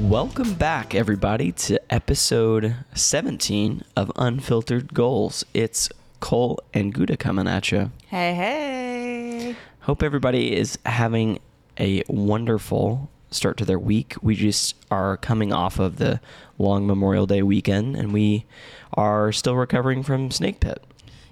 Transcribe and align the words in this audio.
Welcome 0.00 0.54
back, 0.54 0.92
everybody, 0.92 1.52
to 1.52 1.80
episode 1.92 2.74
17 2.94 3.84
of 3.96 4.10
Unfiltered 4.16 4.92
Goals. 4.92 5.44
It's 5.54 5.88
Cole 6.18 6.58
and 6.74 6.92
Gouda 6.92 7.16
coming 7.16 7.46
at 7.46 7.70
you. 7.70 7.92
Hey, 8.08 8.34
hey. 8.34 9.56
Hope 9.82 10.02
everybody 10.02 10.56
is 10.56 10.78
having 10.84 11.38
a 11.78 12.02
wonderful 12.08 13.08
start 13.30 13.56
to 13.58 13.64
their 13.64 13.78
week. 13.78 14.16
We 14.20 14.34
just 14.34 14.74
are 14.90 15.16
coming 15.16 15.52
off 15.52 15.78
of 15.78 15.98
the 15.98 16.20
long 16.58 16.88
Memorial 16.88 17.26
Day 17.26 17.42
weekend 17.42 17.94
and 17.94 18.12
we 18.12 18.46
are 18.94 19.30
still 19.30 19.54
recovering 19.54 20.02
from 20.02 20.32
Snake 20.32 20.58
Pit. 20.58 20.82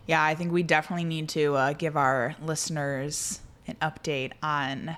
Yeah, 0.06 0.22
I 0.22 0.36
think 0.36 0.52
we 0.52 0.62
definitely 0.62 1.04
need 1.04 1.28
to 1.30 1.56
uh, 1.56 1.72
give 1.72 1.96
our 1.96 2.36
listeners 2.40 3.40
an 3.66 3.76
update 3.82 4.32
on 4.40 4.96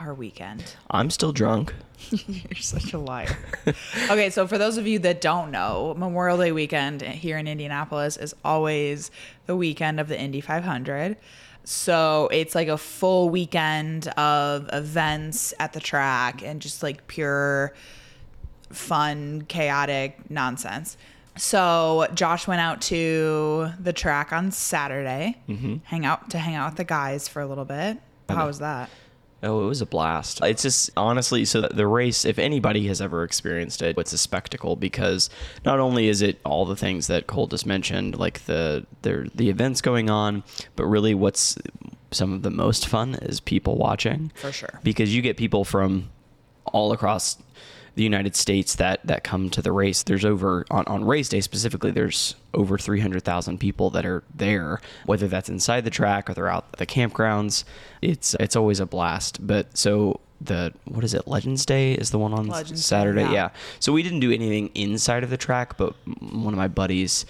our 0.00 0.14
weekend. 0.14 0.74
I'm 0.90 1.10
still 1.10 1.32
drunk. 1.32 1.74
You're 2.10 2.54
such 2.56 2.92
a 2.92 2.98
liar. 2.98 3.36
okay, 4.10 4.30
so 4.30 4.46
for 4.46 4.58
those 4.58 4.76
of 4.76 4.86
you 4.86 4.98
that 5.00 5.20
don't 5.20 5.50
know, 5.50 5.94
Memorial 5.96 6.38
Day 6.38 6.52
weekend 6.52 7.02
here 7.02 7.38
in 7.38 7.48
Indianapolis 7.48 8.16
is 8.16 8.34
always 8.44 9.10
the 9.46 9.56
weekend 9.56 10.00
of 10.00 10.08
the 10.08 10.18
Indy 10.18 10.40
500. 10.40 11.16
So 11.64 12.28
it's 12.32 12.54
like 12.54 12.68
a 12.68 12.78
full 12.78 13.28
weekend 13.28 14.08
of 14.08 14.70
events 14.72 15.52
at 15.58 15.72
the 15.72 15.80
track 15.80 16.42
and 16.42 16.62
just 16.62 16.82
like 16.82 17.06
pure 17.08 17.74
fun, 18.70 19.42
chaotic 19.42 20.30
nonsense. 20.30 20.96
So 21.36 22.08
Josh 22.14 22.46
went 22.46 22.60
out 22.60 22.80
to 22.82 23.70
the 23.78 23.92
track 23.92 24.32
on 24.32 24.50
Saturday, 24.50 25.36
mm-hmm. 25.48 25.76
hang 25.84 26.04
out 26.04 26.30
to 26.30 26.38
hang 26.38 26.54
out 26.54 26.70
with 26.70 26.78
the 26.78 26.84
guys 26.84 27.28
for 27.28 27.40
a 27.42 27.46
little 27.46 27.64
bit. 27.64 27.98
How 28.28 28.46
was 28.46 28.58
that? 28.58 28.90
Oh, 29.42 29.64
it 29.64 29.68
was 29.68 29.80
a 29.80 29.86
blast. 29.86 30.40
It's 30.42 30.62
just 30.62 30.90
honestly, 30.96 31.44
so 31.44 31.60
the 31.60 31.86
race, 31.86 32.24
if 32.24 32.38
anybody 32.38 32.88
has 32.88 33.00
ever 33.00 33.22
experienced 33.22 33.82
it, 33.82 33.96
it's 33.96 34.12
a 34.12 34.18
spectacle 34.18 34.74
because 34.74 35.30
not 35.64 35.78
only 35.78 36.08
is 36.08 36.22
it 36.22 36.40
all 36.44 36.66
the 36.66 36.74
things 36.74 37.06
that 37.06 37.28
Cole 37.28 37.46
just 37.46 37.64
mentioned, 37.64 38.18
like 38.18 38.44
the 38.46 38.84
the 39.02 39.30
the 39.34 39.48
events 39.48 39.80
going 39.80 40.10
on, 40.10 40.42
but 40.74 40.86
really 40.86 41.14
what's 41.14 41.56
some 42.10 42.32
of 42.32 42.42
the 42.42 42.50
most 42.50 42.88
fun 42.88 43.14
is 43.16 43.38
people 43.38 43.76
watching. 43.76 44.32
For 44.34 44.50
sure. 44.50 44.80
Because 44.82 45.14
you 45.14 45.22
get 45.22 45.36
people 45.36 45.64
from 45.64 46.10
all 46.64 46.92
across 46.92 47.38
the 47.98 48.04
United 48.04 48.36
States 48.36 48.76
that 48.76 49.04
that 49.04 49.24
come 49.24 49.50
to 49.50 49.60
the 49.60 49.72
race. 49.72 50.04
There's 50.04 50.24
over 50.24 50.64
on, 50.70 50.84
on 50.86 51.04
race 51.04 51.28
day 51.28 51.40
specifically. 51.40 51.90
There's 51.90 52.36
over 52.54 52.78
300,000 52.78 53.58
people 53.58 53.90
that 53.90 54.06
are 54.06 54.22
there, 54.32 54.80
whether 55.04 55.26
that's 55.26 55.48
inside 55.48 55.82
the 55.82 55.90
track 55.90 56.30
or 56.30 56.34
they're 56.34 56.48
out 56.48 56.66
at 56.72 56.78
the 56.78 56.86
campgrounds. 56.86 57.64
It's 58.00 58.34
it's 58.38 58.54
always 58.54 58.78
a 58.78 58.86
blast. 58.86 59.44
But 59.44 59.76
so 59.76 60.20
the 60.40 60.72
what 60.84 61.02
is 61.02 61.12
it? 61.12 61.26
Legends 61.26 61.66
Day 61.66 61.94
is 61.94 62.12
the 62.12 62.20
one 62.20 62.32
on 62.32 62.46
Saturday. 62.76 63.22
yeah. 63.22 63.32
yeah. 63.32 63.48
So 63.80 63.92
we 63.92 64.04
didn't 64.04 64.20
do 64.20 64.30
anything 64.30 64.70
inside 64.76 65.24
of 65.24 65.30
the 65.30 65.36
track, 65.36 65.76
but 65.76 65.94
one 66.20 66.54
of 66.54 66.58
my 66.58 66.68
buddies 66.68 67.26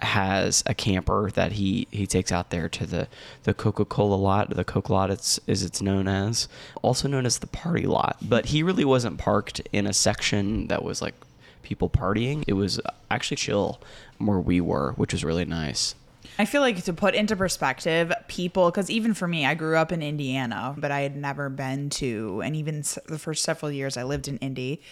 has 0.00 0.62
a 0.66 0.74
camper 0.74 1.30
that 1.30 1.52
he 1.52 1.86
he 1.90 2.06
takes 2.06 2.30
out 2.30 2.50
there 2.50 2.68
to 2.68 2.86
the 2.86 3.08
the 3.44 3.54
Coca-Cola 3.54 4.14
lot, 4.14 4.50
the 4.50 4.64
Coke 4.64 4.90
lot 4.90 5.10
it's 5.10 5.40
is 5.46 5.62
it's 5.62 5.80
known 5.80 6.06
as, 6.08 6.48
also 6.82 7.08
known 7.08 7.26
as 7.26 7.38
the 7.38 7.46
party 7.46 7.86
lot. 7.86 8.16
But 8.20 8.46
he 8.46 8.62
really 8.62 8.84
wasn't 8.84 9.18
parked 9.18 9.60
in 9.72 9.86
a 9.86 9.92
section 9.92 10.66
that 10.68 10.82
was 10.82 11.00
like 11.00 11.14
people 11.62 11.88
partying. 11.88 12.44
It 12.46 12.52
was 12.52 12.80
actually 13.10 13.38
chill 13.38 13.80
where 14.18 14.38
we 14.38 14.60
were, 14.60 14.92
which 14.92 15.12
was 15.12 15.24
really 15.24 15.44
nice. 15.44 15.94
I 16.38 16.44
feel 16.44 16.60
like 16.60 16.82
to 16.84 16.92
put 16.92 17.14
into 17.14 17.34
perspective, 17.34 18.12
people, 18.28 18.70
because 18.70 18.90
even 18.90 19.14
for 19.14 19.26
me, 19.26 19.46
I 19.46 19.54
grew 19.54 19.76
up 19.76 19.90
in 19.90 20.02
Indiana, 20.02 20.74
but 20.76 20.90
I 20.90 21.00
had 21.00 21.16
never 21.16 21.48
been 21.48 21.88
to, 21.90 22.42
and 22.44 22.54
even 22.54 22.84
the 23.06 23.18
first 23.18 23.42
several 23.42 23.72
years 23.72 23.96
I 23.96 24.02
lived 24.02 24.28
in 24.28 24.36
Indy, 24.38 24.82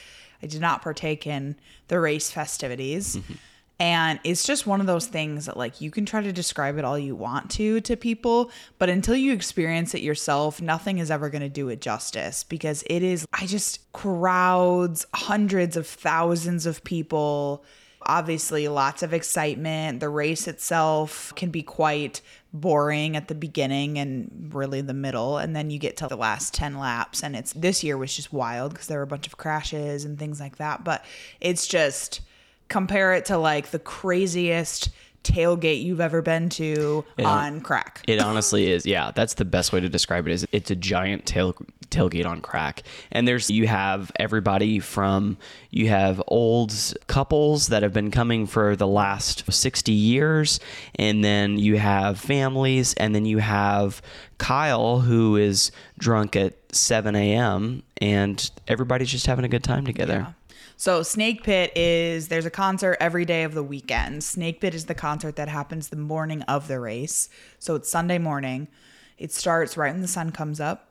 I 0.43 0.47
did 0.47 0.61
not 0.61 0.81
partake 0.81 1.27
in 1.27 1.57
the 1.89 2.01
race 2.01 2.31
festivities. 2.31 3.17
Mm-hmm. 3.17 3.35
And 3.81 4.21
it's 4.23 4.47
just 4.47 4.67
one 4.67 4.81
of 4.81 4.87
those 4.87 5.07
things 5.07 5.47
that, 5.47 5.57
like, 5.57 5.81
you 5.81 5.91
can 5.91 6.07
try 6.07 6.23
to 6.23 6.33
describe 6.33 6.79
it 6.79 6.85
all 6.85 6.99
you 6.99 7.17
want 7.17 7.51
to 7.53 7.81
to 7.81 7.97
people, 7.97 8.51
but 8.79 8.89
until 8.89 9.17
you 9.17 9.33
experience 9.33 9.95
it 9.95 10.01
yourself, 10.01 10.63
nothing 10.63 10.99
is 10.99 11.11
ever 11.11 11.29
going 11.29 11.43
to 11.43 11.49
do 11.49 11.69
it 11.69 11.81
justice 11.81 12.45
because 12.45 12.85
it 12.87 13.03
is, 13.03 13.27
I 13.33 13.47
just 13.47 13.93
crowds, 13.93 15.07
hundreds 15.13 15.77
of 15.77 15.89
thousands 15.89 16.67
of 16.67 16.85
people 16.85 17.65
obviously 18.07 18.69
lots 18.69 19.03
of 19.03 19.15
excitement. 19.15 20.01
The 20.01 20.09
race 20.09 20.47
itself 20.47 21.33
can 21.37 21.51
be 21.51 21.63
quite 21.63 22.21
boring 22.53 23.17
at 23.17 23.29
the 23.29 23.35
beginning 23.35 23.99
and 23.99 24.51
really 24.55 24.81
the 24.81 24.95
middle 24.95 25.39
and 25.39 25.57
then 25.57 25.71
you 25.71 25.79
get 25.79 25.97
to 25.97 26.07
the 26.07 26.17
last 26.17 26.55
10 26.55 26.79
laps 26.79 27.25
and 27.25 27.35
it's 27.35 27.53
this 27.55 27.83
year 27.83 27.99
was 27.99 28.15
just 28.15 28.33
wild 28.33 28.73
because 28.73 28.87
there 28.87 28.99
were 28.99 29.05
a 29.05 29.09
bunch 29.09 29.27
of 29.27 29.37
crashes 29.37 30.05
and 30.05 30.21
things 30.21 30.39
like 30.39 30.57
that 30.59 30.85
but 30.85 31.05
it's 31.41 31.67
just 31.67 32.21
compare 32.69 33.13
it 33.15 33.25
to 33.27 33.37
like 33.39 33.71
the 33.71 33.79
craziest 33.79 34.89
tailgate 35.23 35.83
you've 35.83 36.03
ever 36.03 36.21
been 36.21 36.51
to 36.51 37.03
Yeah. 37.17 37.27
on 37.27 37.61
crack 37.63 38.03
It 38.07 38.21
honestly 38.21 38.71
is. 38.71 38.85
Yeah, 38.85 39.11
that's 39.15 39.35
the 39.35 39.47
best 39.47 39.73
way 39.73 39.81
to 39.81 39.89
describe 39.89 40.27
it. 40.29 40.33
Is 40.33 40.47
it's 40.53 40.71
a 40.71 40.77
giant 40.77 41.25
tail 41.25 41.55
tailgate 41.89 42.27
on 42.27 42.41
crack, 42.43 42.83
and 43.11 43.27
there's 43.27 43.49
you 43.51 43.67
have 43.67 44.13
everybody 44.17 44.81
from 44.81 45.39
you 45.71 45.89
have 45.89 46.21
old 46.29 46.75
couples 47.07 47.69
that 47.69 47.83
have 47.83 47.93
been 47.95 48.11
coming 48.11 48.47
for 48.47 48.77
the 48.77 48.87
last 48.87 49.51
sixty 49.51 49.93
years, 49.93 50.61
and 50.97 51.25
then 51.25 51.57
you 51.59 51.79
have 51.79 52.19
families, 52.21 52.93
and 52.95 53.15
then 53.15 53.25
you 53.25 53.39
have 53.39 54.03
Kyle 54.37 55.01
who 55.01 55.37
is 55.37 55.71
drunk 55.99 56.37
at 56.37 56.53
seven 56.75 57.17
a.m. 57.17 57.83
and 57.99 58.51
everybody's 58.69 59.11
just 59.11 59.27
having 59.27 59.45
a 59.47 59.49
good 59.49 59.65
time 59.65 59.87
together. 59.87 60.35
So 60.77 61.03
Snake 61.03 61.45
Pit 61.45 61.73
is 61.77 62.29
there's 62.29 62.47
a 62.47 62.51
concert 62.51 62.97
every 63.01 63.25
day 63.25 63.45
of 63.45 63.55
the 63.55 63.63
weekend. 63.63 64.25
Snake 64.25 64.61
Pit 64.61 64.75
is 64.75 64.87
the 64.87 64.95
concert 64.95 65.37
that 65.37 65.49
happens 65.49 65.89
the 65.89 65.97
morning 65.97 66.43
of 66.43 66.69
the 66.69 66.81
race. 66.81 67.29
So 67.59 67.75
it's 67.77 67.89
Sunday 67.89 68.19
morning. 68.19 68.69
It 69.17 69.33
starts 69.33 69.77
right 69.77 69.93
when 69.93 70.03
the 70.03 70.09
sun 70.09 70.33
comes 70.33 70.61
up 70.61 70.91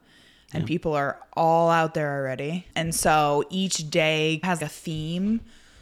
and 0.53 0.66
people 0.66 0.94
are 0.94 1.19
all 1.33 1.69
out 1.69 1.94
there 1.94 2.16
already. 2.16 2.67
And 2.75 2.94
so 2.94 3.44
each 3.49 3.89
day 3.89 4.39
has 4.44 4.61
a 4.61 4.67
theme. 4.67 5.41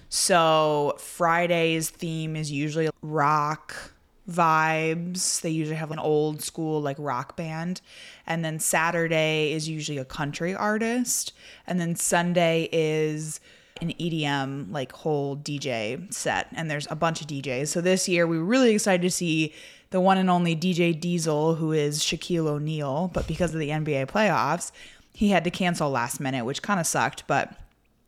So 0.09 0.95
Friday's 0.97 1.89
theme 1.89 2.35
is 2.35 2.51
usually 2.51 2.89
rock 3.01 3.93
vibes. 4.29 5.41
They 5.41 5.49
usually 5.49 5.77
have 5.77 5.91
an 5.91 5.99
old 5.99 6.41
school 6.41 6.81
like 6.81 6.97
rock 6.99 7.35
band. 7.35 7.81
And 8.25 8.43
then 8.43 8.59
Saturday 8.59 9.51
is 9.51 9.69
usually 9.69 9.97
a 9.97 10.05
country 10.05 10.55
artist. 10.55 11.33
And 11.67 11.79
then 11.79 11.95
Sunday 11.95 12.69
is 12.71 13.39
an 13.81 13.93
EDM 13.93 14.71
like 14.71 14.91
whole 14.91 15.35
DJ 15.35 16.11
set. 16.13 16.47
And 16.53 16.69
there's 16.69 16.87
a 16.89 16.95
bunch 16.95 17.21
of 17.21 17.27
DJs. 17.27 17.67
So 17.67 17.81
this 17.81 18.07
year 18.07 18.25
we 18.27 18.37
were 18.37 18.45
really 18.45 18.73
excited 18.73 19.01
to 19.01 19.11
see 19.11 19.53
the 19.89 19.99
one 19.99 20.17
and 20.17 20.29
only 20.29 20.55
DJ 20.55 20.97
Diesel, 20.97 21.55
who 21.55 21.71
is 21.73 21.99
Shaquille 21.99 22.47
O'Neal, 22.47 23.11
but 23.13 23.27
because 23.27 23.53
of 23.53 23.59
the 23.59 23.69
NBA 23.69 24.07
playoffs, 24.07 24.71
he 25.13 25.29
had 25.29 25.43
to 25.43 25.51
cancel 25.51 25.89
last 25.89 26.19
minute, 26.19 26.45
which 26.45 26.61
kind 26.61 26.79
of 26.79 26.87
sucked, 26.87 27.27
but 27.27 27.53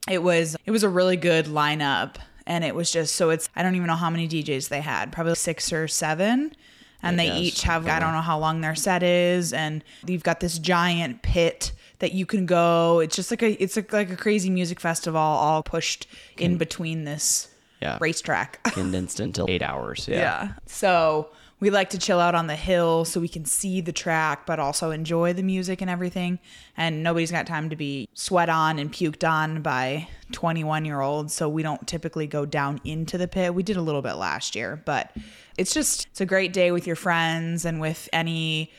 it 0.10 0.24
was 0.24 0.56
it 0.66 0.72
was 0.72 0.84
a 0.84 0.90
really 0.90 1.18
good 1.18 1.46
lineup 1.46 2.16
and 2.46 2.64
it 2.64 2.76
was 2.76 2.92
just 2.92 3.16
so 3.16 3.30
it's 3.30 3.50
I 3.56 3.64
don't 3.64 3.76
even 3.76 3.88
know 3.88 3.96
how 3.96 4.10
many 4.10 4.28
DJs 4.28 4.70
they 4.70 4.82
had, 4.82 5.12
probably 5.12 5.36
6 5.36 5.74
or 5.74 5.88
7 5.88 6.54
and 7.02 7.20
they 7.20 7.26
Yes, 7.26 7.38
each 7.38 7.62
have 7.64 7.88
I 7.88 8.00
don't 8.00 8.14
know 8.14 8.22
how 8.22 8.40
long 8.40 8.62
their 8.62 8.76
set 8.76 9.04
is 9.04 9.54
and 9.54 9.84
you've 10.06 10.24
got 10.24 10.40
this 10.40 10.58
giant 10.58 11.22
pit 11.22 11.72
that 12.04 12.12
you 12.12 12.26
can 12.26 12.46
go. 12.46 13.00
It's 13.00 13.16
just 13.16 13.32
like 13.32 13.42
a 13.42 13.52
it's 13.64 13.78
like 13.78 13.94
like 13.94 14.10
a 14.12 14.18
crazy 14.18 14.50
music 14.50 14.80
festival 14.82 15.20
all 15.20 15.64
pushed 15.64 16.06
in 16.38 16.58
between 16.58 17.06
this 17.06 17.48
Yeah. 17.82 17.98
racetrack. 18.02 18.62
Condensed 18.74 19.22
into 19.22 19.46
eight 19.48 19.62
hours. 19.64 20.06
Yeah. 20.08 20.18
Yeah. 20.18 20.48
So 20.66 21.30
we 21.62 21.70
like 21.70 21.92
to 21.92 21.98
chill 21.98 22.20
out 22.20 22.36
on 22.36 22.48
the 22.48 22.58
hill 22.58 23.06
so 23.06 23.22
we 23.22 23.30
can 23.30 23.46
see 23.46 23.80
the 23.80 23.94
track, 23.94 24.46
but 24.46 24.60
also 24.60 24.92
enjoy 24.92 25.32
the 25.32 25.44
music 25.44 25.80
and 25.80 25.90
everything. 25.90 26.40
And 26.76 27.04
nobody's 27.04 27.32
got 27.32 27.48
time 27.48 27.70
to 27.70 27.78
be 27.78 28.10
sweat 28.14 28.50
on 28.50 28.80
and 28.80 28.92
puked 28.92 29.26
on 29.26 29.62
by 29.62 30.10
21 30.34 30.84
year 30.84 31.00
olds. 31.00 31.34
So 31.34 31.48
we 31.48 31.64
don't 31.64 31.88
typically 31.88 32.28
go 32.28 32.46
down 32.46 32.82
into 32.84 33.18
the 33.18 33.30
pit. 33.30 33.56
We 33.56 33.64
did 33.64 33.78
a 33.78 33.82
little 33.82 34.02
bit 34.02 34.16
last 34.16 34.58
year, 34.58 34.82
but 34.84 35.16
it's 35.58 35.74
just, 35.74 36.08
it's 36.08 36.20
a 36.20 36.26
great 36.26 36.52
day 36.52 36.72
with 36.72 36.86
your 36.86 36.98
friends 36.98 37.64
and 37.64 37.80
with 37.80 38.10
any 38.12 38.70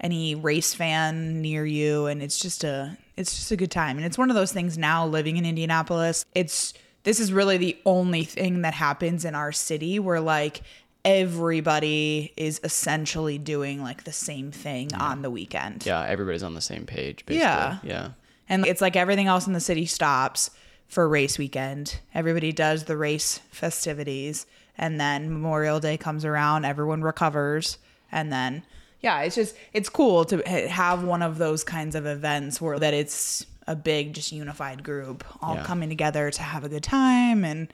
any 0.00 0.34
race 0.34 0.72
fan 0.74 1.40
near 1.42 1.64
you 1.66 2.06
and 2.06 2.22
it's 2.22 2.38
just 2.38 2.64
a 2.64 2.96
it's 3.16 3.36
just 3.36 3.50
a 3.50 3.56
good 3.56 3.70
time 3.70 3.96
and 3.96 4.06
it's 4.06 4.16
one 4.16 4.30
of 4.30 4.36
those 4.36 4.52
things 4.52 4.78
now 4.78 5.06
living 5.06 5.36
in 5.36 5.44
Indianapolis 5.44 6.24
it's 6.34 6.72
this 7.02 7.20
is 7.20 7.32
really 7.32 7.56
the 7.56 7.76
only 7.86 8.24
thing 8.24 8.62
that 8.62 8.74
happens 8.74 9.24
in 9.24 9.34
our 9.34 9.52
city 9.52 9.98
where 9.98 10.20
like 10.20 10.62
everybody 11.04 12.32
is 12.36 12.60
essentially 12.64 13.38
doing 13.38 13.82
like 13.82 14.04
the 14.04 14.12
same 14.12 14.50
thing 14.50 14.92
on 14.94 15.22
the 15.22 15.30
weekend 15.30 15.84
Yeah, 15.86 16.02
everybody's 16.02 16.42
on 16.42 16.54
the 16.54 16.60
same 16.60 16.86
page. 16.86 17.24
Basically. 17.26 17.38
Yeah. 17.40 17.78
Yeah. 17.82 18.08
and 18.48 18.66
it's 18.66 18.80
like 18.80 18.96
everything 18.96 19.26
else 19.26 19.46
in 19.46 19.52
the 19.52 19.60
city 19.60 19.86
stops 19.86 20.50
for 20.88 21.08
race 21.08 21.38
weekend. 21.38 22.00
Everybody 22.14 22.50
does 22.52 22.84
the 22.84 22.96
race 22.96 23.38
festivities. 23.50 24.44
And 24.76 24.98
then 25.00 25.30
Memorial 25.32 25.78
Day 25.78 25.96
comes 25.96 26.24
around, 26.24 26.64
everyone 26.64 27.02
recovers. 27.02 27.78
And 28.10 28.32
then, 28.32 28.64
yeah, 29.00 29.20
it's 29.22 29.34
just, 29.34 29.56
it's 29.72 29.88
cool 29.88 30.24
to 30.26 30.38
have 30.68 31.02
one 31.04 31.22
of 31.22 31.38
those 31.38 31.64
kinds 31.64 31.94
of 31.94 32.06
events 32.06 32.60
where 32.60 32.78
that 32.78 32.94
it's 32.94 33.46
a 33.66 33.74
big, 33.76 34.14
just 34.14 34.32
unified 34.32 34.82
group 34.82 35.24
all 35.42 35.54
Yeah. 35.56 35.64
coming 35.64 35.88
together 35.88 36.30
to 36.30 36.42
have 36.42 36.64
a 36.64 36.68
good 36.68 36.82
time. 36.82 37.44
And 37.44 37.72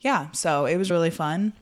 yeah, 0.00 0.30
so 0.32 0.66
it 0.66 0.76
was 0.76 0.90
really 0.90 1.10
fun. 1.10 1.52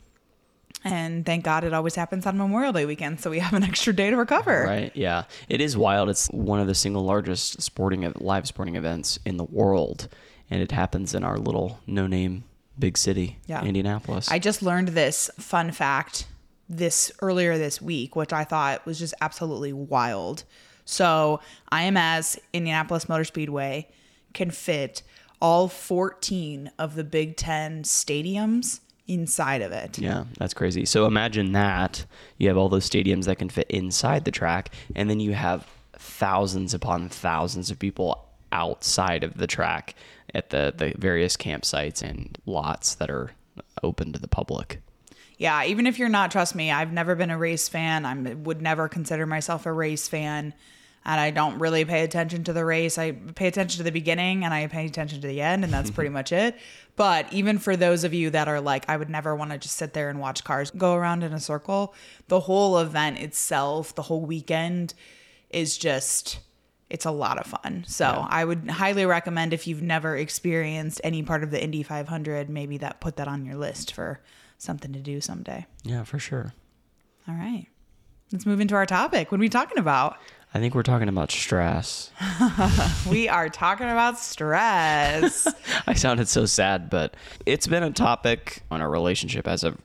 And 0.85 1.27
thank 1.27 1.43
God 1.45 1.65
it 1.65 1.73
always 1.73 1.95
happens 1.95 2.27
on 2.27 2.37
Memorial 2.39 2.73
Day 2.73 2.85
weekend. 2.87 3.21
So 3.21 3.31
we 3.31 3.39
have 3.41 3.55
an 3.55 3.65
extra 3.65 3.93
day 3.93 4.11
to 4.11 4.17
recover. 4.17 4.65
Right. 4.67 4.93
Yeah. 4.95 5.25
It 5.49 5.61
is 5.61 5.77
wild. 5.77 6.09
It's 6.09 6.29
one 6.29 6.61
of 6.61 6.67
the 6.67 6.75
single 6.75 7.03
largest 7.05 7.61
sporting 7.63 8.11
live 8.19 8.47
sporting 8.47 8.77
events 8.77 9.19
in 9.25 9.37
the 9.37 9.45
world, 9.45 10.09
and 10.51 10.63
it 10.63 10.71
happens 10.73 11.15
in 11.15 11.25
our 11.25 11.39
little 11.39 11.81
no-name 11.87 12.45
big 12.79 12.99
city, 12.99 13.39
Yeah. 13.47 13.65
Indianapolis. 13.65 14.31
I 14.31 14.39
just 14.39 14.63
learned 14.63 14.89
this 14.89 15.31
fun 15.39 15.73
fact 15.73 16.27
this 16.69 17.13
earlier 17.21 17.59
this 17.59 17.81
week, 17.81 18.17
which 18.17 18.33
I 18.33 18.45
thought 18.45 18.85
was 18.87 18.99
just 18.99 19.15
absolutely 19.21 19.73
wild. 19.73 20.45
So 20.85 21.41
IMS 21.73 22.39
Indianapolis 22.53 23.09
Motor 23.09 23.25
Speedway 23.25 23.89
can 24.33 24.51
fit 24.51 25.03
all 25.41 25.69
14 25.69 26.71
of 26.79 26.95
the 26.95 27.05
Big 27.05 27.37
Ten 27.37 27.83
stadiums 27.83 28.81
inside 29.09 29.63
of 29.63 29.71
it. 29.73 29.99
yeah, 29.99 30.25
that's 30.39 30.55
crazy. 30.55 30.85
So 30.85 31.07
imagine 31.07 31.53
that 31.53 32.05
you 32.39 32.49
have 32.49 32.57
all 32.57 32.69
those 32.69 32.89
stadiums 32.89 33.27
that 33.27 33.37
can 33.37 33.49
fit 33.49 33.71
inside 33.71 34.25
the 34.25 34.31
track, 34.31 34.71
and 34.95 35.09
then 35.09 35.21
you 35.21 35.35
have 35.35 35.67
thousands 35.93 36.75
upon 36.75 37.09
thousands 37.09 37.71
of 37.71 37.79
people 37.79 38.27
outside 38.53 39.23
of 39.23 39.37
the 39.37 39.47
track 39.47 39.95
at 40.35 40.51
the 40.51 40.73
the 40.77 40.93
various 40.99 41.37
campsites 41.37 42.03
and 42.03 42.39
lots 42.47 42.95
that 42.97 43.11
are 43.11 43.33
open 43.83 44.13
to 44.13 44.19
the 44.19 44.29
public. 44.29 44.81
Yeah, 45.39 45.65
even 45.65 45.87
if 45.87 45.99
you're 45.99 46.09
not, 46.09 46.31
trust 46.31 46.55
me, 46.55 46.71
I've 46.71 46.93
never 46.93 47.15
been 47.15 47.31
a 47.31 47.39
race 47.39 47.69
fan. 47.69 48.07
I 48.07 48.35
would 48.35 48.63
never 48.63 48.89
consider 48.89 49.27
myself 49.27 49.67
a 49.67 49.73
race 49.73 50.09
fan. 50.09 50.55
And 51.05 51.21
I 51.21 51.31
don't 51.31 51.59
really 51.59 51.85
pay 51.85 52.03
attention 52.03 52.43
to 52.45 52.53
the 52.53 52.65
race. 52.65 52.99
I 52.99 53.13
pay 53.13 53.47
attention 53.47 53.79
to 53.79 53.85
the 53.85 53.93
beginning 53.93 54.45
and 54.45 54.53
I 54.53 54.67
pay 54.67 54.87
attention 54.87 55.21
to 55.21 55.29
the 55.29 55.41
end, 55.41 55.63
and 55.63 55.73
that's 55.73 55.91
pretty 55.91 56.11
much 56.19 56.33
it. 56.33 56.57
But 56.97 57.33
even 57.33 57.59
for 57.59 57.77
those 57.77 58.03
of 58.03 58.13
you 58.13 58.31
that 58.31 58.49
are 58.49 58.61
like, 58.61 58.89
I 58.89 58.97
would 58.97 59.11
never 59.11 59.37
want 59.37 59.53
to 59.53 59.59
just 59.59 59.77
sit 59.77 59.93
there 59.93 60.09
and 60.09 60.19
watch 60.19 60.43
cars 60.43 60.73
go 60.73 60.95
around 60.95 61.23
in 61.23 61.33
a 61.33 61.39
circle, 61.39 61.95
the 62.29 62.41
whole 62.41 62.79
event 62.79 63.19
itself, 63.19 63.95
the 63.95 64.03
whole 64.03 64.25
weekend 64.25 64.95
is 65.51 65.79
just 65.79 66.41
it's 66.89 67.05
a 67.05 67.11
lot 67.11 67.39
of 67.39 67.47
fun. 67.47 67.85
So 67.87 68.27
I 68.29 68.45
would 68.45 68.71
highly 68.71 69.07
recommend 69.07 69.53
if 69.53 69.67
you've 69.67 69.83
never 69.83 70.17
experienced 70.17 71.01
any 71.03 71.23
part 71.23 71.43
of 71.43 71.51
the 71.51 71.63
Indy 71.63 71.83
500, 71.83 72.49
maybe 72.49 72.79
that 72.79 73.01
put 73.01 73.17
that 73.17 73.27
on 73.27 73.45
your 73.45 73.57
list 73.57 73.93
for 73.93 74.21
something 74.59 74.93
to 74.93 75.01
do 75.01 75.21
someday. 75.21 75.67
Yeah, 75.83 76.05
for 76.05 76.19
sure. 76.19 76.55
All 77.29 77.35
right, 77.35 77.67
let's 78.33 78.47
move 78.47 78.61
into 78.61 78.75
our 78.75 78.87
topic. 78.87 79.31
What 79.31 79.39
are 79.39 79.41
we 79.41 79.49
talking 79.49 79.79
about? 79.79 80.17
I 80.55 80.59
think 80.59 80.75
we're 80.75 80.83
talking 80.83 81.09
about 81.09 81.31
stress. 81.31 82.11
we 83.11 83.29
are 83.29 83.49
talking 83.49 83.89
about 83.89 84.19
stress. 84.19 85.47
I 85.87 85.93
sounded 85.95 86.29
so 86.29 86.47
sad, 86.47 86.89
but 86.89 87.15
it's 87.45 87.67
been 87.67 87.83
a 87.83 87.91
topic 87.91 88.63
on 88.71 88.81
our 88.81 88.89
relationship 88.89 89.47
as 89.47 89.65
of 89.65 89.77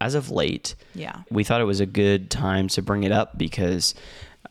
as 0.00 0.14
of 0.14 0.30
late. 0.30 0.76
Yeah. 0.94 1.22
We 1.30 1.44
thought 1.44 1.60
it 1.60 1.64
was 1.64 1.80
a 1.80 1.86
good 1.86 2.30
time 2.30 2.68
to 2.68 2.82
bring 2.82 3.04
it 3.04 3.12
up 3.12 3.36
because 3.36 3.94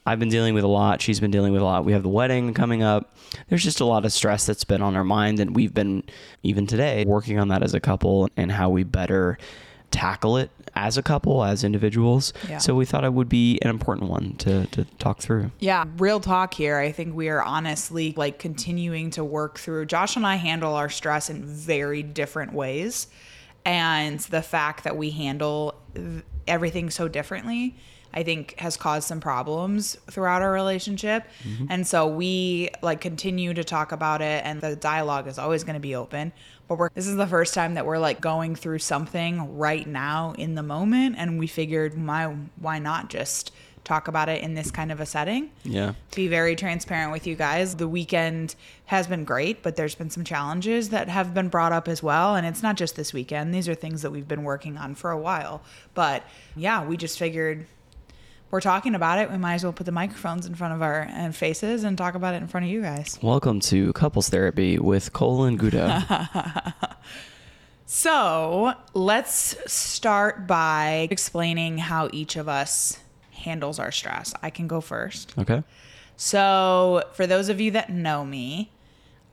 I've 0.06 0.20
been 0.20 0.30
dealing 0.30 0.54
with 0.54 0.64
a 0.64 0.68
lot, 0.68 1.02
she's 1.02 1.20
been 1.20 1.31
dealing 1.31 1.54
with 1.54 1.62
a 1.62 1.66
lot. 1.66 1.86
We 1.86 1.94
have 1.94 2.04
the 2.04 2.10
wedding 2.10 2.54
coming 2.54 2.84
up. 2.84 3.16
There's 3.48 3.64
just 3.64 3.80
a 3.80 3.86
lot 3.86 4.06
of 4.06 4.12
stress 4.12 4.46
that's 4.46 4.64
been 4.64 4.81
on 4.81 4.96
our 4.96 5.04
mind 5.04 5.40
and 5.40 5.56
we've 5.56 5.74
been 5.74 6.04
even 6.44 6.68
today 6.68 7.06
working 7.06 7.40
on 7.40 7.48
that 7.50 7.64
as 7.64 7.74
a 7.74 7.80
couple 7.80 8.28
and 8.38 8.52
how 8.52 8.70
we 8.70 8.84
better 8.84 9.38
tackle 9.91 10.38
it 10.38 10.51
as 10.75 10.97
a 10.97 11.03
couple, 11.03 11.44
as 11.44 11.63
individuals. 11.63 12.33
Yeah. 12.47 12.59
So 12.59 12.75
we 12.75 12.86
thought 12.86 13.03
it 13.03 13.13
would 13.13 13.30
be 13.30 13.59
an 13.62 13.69
important 13.69 14.09
one 14.09 14.36
to 14.38 14.68
to 14.68 14.86
talk 14.97 15.19
through. 15.19 15.51
Yeah, 15.59 15.86
real 15.97 16.19
talk 16.19 16.53
here. 16.53 16.77
I 16.77 16.91
think 16.91 17.15
we 17.15 17.30
are 17.30 17.41
honestly 17.41 18.13
like 18.15 18.39
continuing 18.39 19.09
to 19.12 19.24
work 19.24 19.59
through. 19.59 19.86
Josh 19.86 20.15
and 20.15 20.25
I 20.25 20.36
handle 20.36 20.75
our 20.75 20.89
stress 20.89 21.30
in 21.30 21.44
very 21.44 22.03
different 22.03 22.53
ways. 22.53 23.07
And 23.65 24.19
the 24.19 24.41
fact 24.41 24.86
that 24.86 24.95
we 24.95 25.12
handle 25.12 25.75
everything 26.47 26.89
so 26.89 27.07
differently, 27.07 27.75
I 28.13 28.23
think 28.23 28.57
has 28.59 28.77
caused 28.77 29.07
some 29.07 29.19
problems 29.19 29.97
throughout 30.09 30.41
our 30.41 30.51
relationship. 30.51 31.25
Mm-hmm. 31.44 31.65
And 31.69 31.88
so 31.88 32.07
we 32.07 32.69
like 32.81 33.01
continue 33.01 33.53
to 33.53 33.63
talk 33.63 33.91
about 33.91 34.21
it 34.21 34.44
and 34.45 34.61
the 34.61 34.75
dialogue 34.75 35.27
is 35.27 35.38
always 35.38 35.63
going 35.63 35.75
to 35.75 35.79
be 35.79 35.95
open. 35.95 36.31
But 36.67 36.77
we're 36.77 36.89
this 36.94 37.07
is 37.07 37.15
the 37.15 37.27
first 37.27 37.53
time 37.53 37.75
that 37.75 37.85
we're 37.85 38.00
like 38.00 38.21
going 38.21 38.56
through 38.56 38.79
something 38.79 39.57
right 39.57 39.88
now 39.88 40.33
in 40.38 40.56
the 40.56 40.63
moment 40.63 41.15
and 41.17 41.39
we 41.39 41.47
figured 41.47 42.01
why 42.06 42.35
why 42.59 42.79
not 42.79 43.09
just 43.09 43.51
talk 43.83 44.07
about 44.07 44.29
it 44.29 44.44
in 44.44 44.53
this 44.53 44.69
kind 44.69 44.91
of 44.91 45.00
a 45.00 45.06
setting. 45.06 45.50
Yeah. 45.63 45.94
Be 46.15 46.27
very 46.27 46.56
transparent 46.56 47.11
with 47.11 47.25
you 47.25 47.35
guys. 47.35 47.75
The 47.75 47.88
weekend 47.88 48.56
has 48.85 49.07
been 49.07 49.23
great, 49.23 49.63
but 49.63 49.75
there's 49.75 49.95
been 49.95 50.09
some 50.09 50.23
challenges 50.23 50.89
that 50.89 51.09
have 51.09 51.33
been 51.33 51.50
brought 51.50 51.71
up 51.71 51.88
as 51.88 52.03
well. 52.03 52.35
And 52.35 52.45
it's 52.45 52.61
not 52.61 52.77
just 52.77 52.95
this 52.95 53.13
weekend, 53.13 53.53
these 53.53 53.67
are 53.67 53.73
things 53.73 54.01
that 54.03 54.11
we've 54.11 54.27
been 54.27 54.44
working 54.44 54.77
on 54.77 54.94
for 54.95 55.09
a 55.11 55.17
while. 55.17 55.61
But 55.95 56.23
yeah, 56.56 56.85
we 56.85 56.97
just 56.97 57.17
figured 57.17 57.65
we're 58.51 58.62
talking 58.62 58.96
about 58.96 59.19
it. 59.19 59.30
We 59.31 59.38
might 59.38 59.56
as 59.56 59.63
well 59.63 59.74
put 59.74 59.86
the 59.86 59.92
microphones 59.92 60.46
in 60.46 60.56
front 60.56 60.74
of 60.74 60.81
our 60.81 61.07
uh, 61.12 61.31
faces 61.31 61.84
and 61.84 61.98
talk 61.98 62.16
about 62.16 62.34
it 62.34 62.38
in 62.38 62.48
front 62.48 62.66
of 62.66 62.72
you 62.72 62.81
guys. 62.81 63.19
Welcome 63.22 63.60
to 63.62 63.94
Couples 63.94 64.30
Therapy 64.30 64.80
with 64.80 65.13
Cole 65.13 65.44
and 65.44 65.60
Guda. 65.60 66.74
So 67.92 68.74
let's 68.94 69.56
start 69.66 70.46
by 70.46 71.07
explaining 71.10 71.80
how 71.80 72.07
each 72.13 72.36
of 72.36 72.48
us 72.48 73.00
handles 73.31 73.80
our 73.80 73.92
stress. 73.92 74.31
I 74.44 74.52
can 74.52 74.68
go 74.68 74.80
first. 74.80 75.34
okay. 75.40 75.63
So, 76.16 77.02
for 77.13 77.25
those 77.25 77.50
of 77.50 77.60
you 77.60 77.72
that 77.72 77.90
know 77.90 78.24
me, 78.24 78.69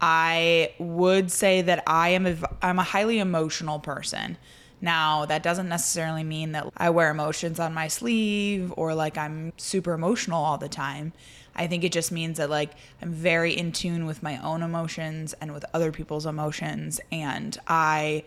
I 0.00 0.72
would 0.78 1.30
say 1.30 1.60
that 1.60 1.82
I 1.86 2.08
am 2.08 2.26
a, 2.26 2.36
I'm 2.62 2.78
a 2.78 2.82
highly 2.82 3.18
emotional 3.18 3.78
person. 3.78 4.38
Now, 4.80 5.24
that 5.24 5.42
doesn't 5.42 5.68
necessarily 5.68 6.22
mean 6.22 6.52
that 6.52 6.68
I 6.76 6.90
wear 6.90 7.10
emotions 7.10 7.58
on 7.58 7.72
my 7.72 7.88
sleeve 7.88 8.72
or 8.76 8.94
like 8.94 9.16
I'm 9.16 9.52
super 9.56 9.92
emotional 9.92 10.42
all 10.42 10.58
the 10.58 10.68
time. 10.68 11.12
I 11.54 11.66
think 11.66 11.84
it 11.84 11.92
just 11.92 12.12
means 12.12 12.36
that 12.36 12.50
like 12.50 12.72
I'm 13.00 13.12
very 13.12 13.56
in 13.56 13.72
tune 13.72 14.04
with 14.04 14.22
my 14.22 14.36
own 14.42 14.62
emotions 14.62 15.34
and 15.40 15.54
with 15.54 15.64
other 15.72 15.90
people's 15.90 16.26
emotions 16.26 17.00
and 17.10 17.56
I 17.66 18.24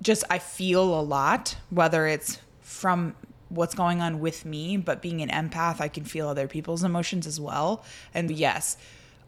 just 0.00 0.24
I 0.28 0.38
feel 0.38 0.98
a 0.98 1.00
lot, 1.00 1.56
whether 1.70 2.06
it's 2.06 2.38
from 2.60 3.14
what's 3.48 3.74
going 3.74 4.00
on 4.00 4.18
with 4.18 4.44
me, 4.44 4.76
but 4.76 5.02
being 5.02 5.20
an 5.22 5.28
empath, 5.28 5.80
I 5.80 5.88
can 5.88 6.04
feel 6.04 6.26
other 6.26 6.48
people's 6.48 6.82
emotions 6.82 7.26
as 7.26 7.38
well. 7.38 7.84
And 8.12 8.30
yes, 8.30 8.76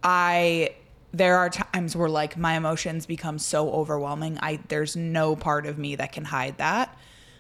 I 0.03 0.75
there 1.15 1.39
are 1.39 1.49
times 1.49 1.95
where 1.95 2.09
like 2.09 2.37
my 2.37 2.57
emotions 2.57 3.07
become 3.07 3.39
so 3.39 3.71
overwhelming. 3.71 4.39
I 4.43 4.59
there's 4.69 4.97
no 4.97 5.37
part 5.37 5.65
of 5.65 5.79
me 5.79 5.95
that 5.97 6.13
can 6.13 6.25
hide 6.25 6.59
that. 6.59 6.97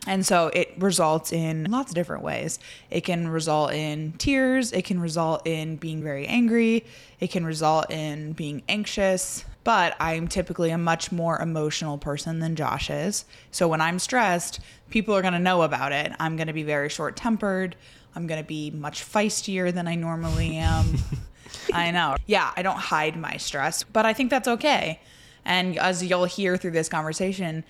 And 0.07 0.25
so 0.25 0.49
it 0.49 0.75
results 0.79 1.33
in 1.33 1.71
lots 1.71 1.91
of 1.91 1.95
different 1.95 2.23
ways. 2.23 2.59
It 2.91 3.01
can 3.03 3.27
result 3.29 3.73
in 3.73 4.13
tears, 4.13 4.71
it 4.71 4.85
can 4.85 5.01
result 5.01 5.47
in 5.47 5.77
being 5.77 6.03
very 6.03 6.27
angry, 6.27 6.85
it 7.21 7.31
can 7.31 7.45
result 7.45 7.91
in 7.91 8.33
being 8.33 8.63
anxious, 8.69 9.45
but 9.65 9.97
I'm 9.99 10.29
typically 10.29 10.71
a 10.71 10.79
much 10.79 11.11
more 11.11 11.41
emotional 11.41 11.97
person 11.97 12.39
than 12.39 12.55
Josh 12.55 12.91
is. 12.91 13.25
So 13.51 13.67
when 13.67 13.81
I'm 13.81 13.99
stressed, 13.99 14.61
people 14.91 15.17
are 15.17 15.23
going 15.23 15.33
to 15.33 15.39
know 15.39 15.63
about 15.63 15.93
it. 15.93 16.13
I'm 16.21 16.37
going 16.37 16.49
to 16.49 16.53
be 16.53 16.65
very 16.65 16.91
short 16.91 17.17
tempered. 17.17 17.75
I'm 18.15 18.27
going 18.27 18.41
to 18.41 18.47
be 18.47 18.71
much 18.71 19.03
feistier 19.03 19.73
than 19.73 19.89
I 19.89 19.95
normally 19.95 20.59
am. 20.59 20.99
I 21.73 21.91
know. 21.91 22.17
Yeah, 22.27 22.53
I 22.57 22.63
don't 22.63 22.79
hide 22.79 23.17
my 23.17 23.37
stress, 23.37 23.83
but 23.83 24.07
I 24.07 24.13
think 24.13 24.31
that's 24.31 24.49
okay. 24.49 25.01
And 25.45 25.79
as 25.79 26.03
you'll 26.03 26.25
hear 26.25 26.57
through 26.57 26.73
this 26.73 26.89
conversation, 26.89 27.65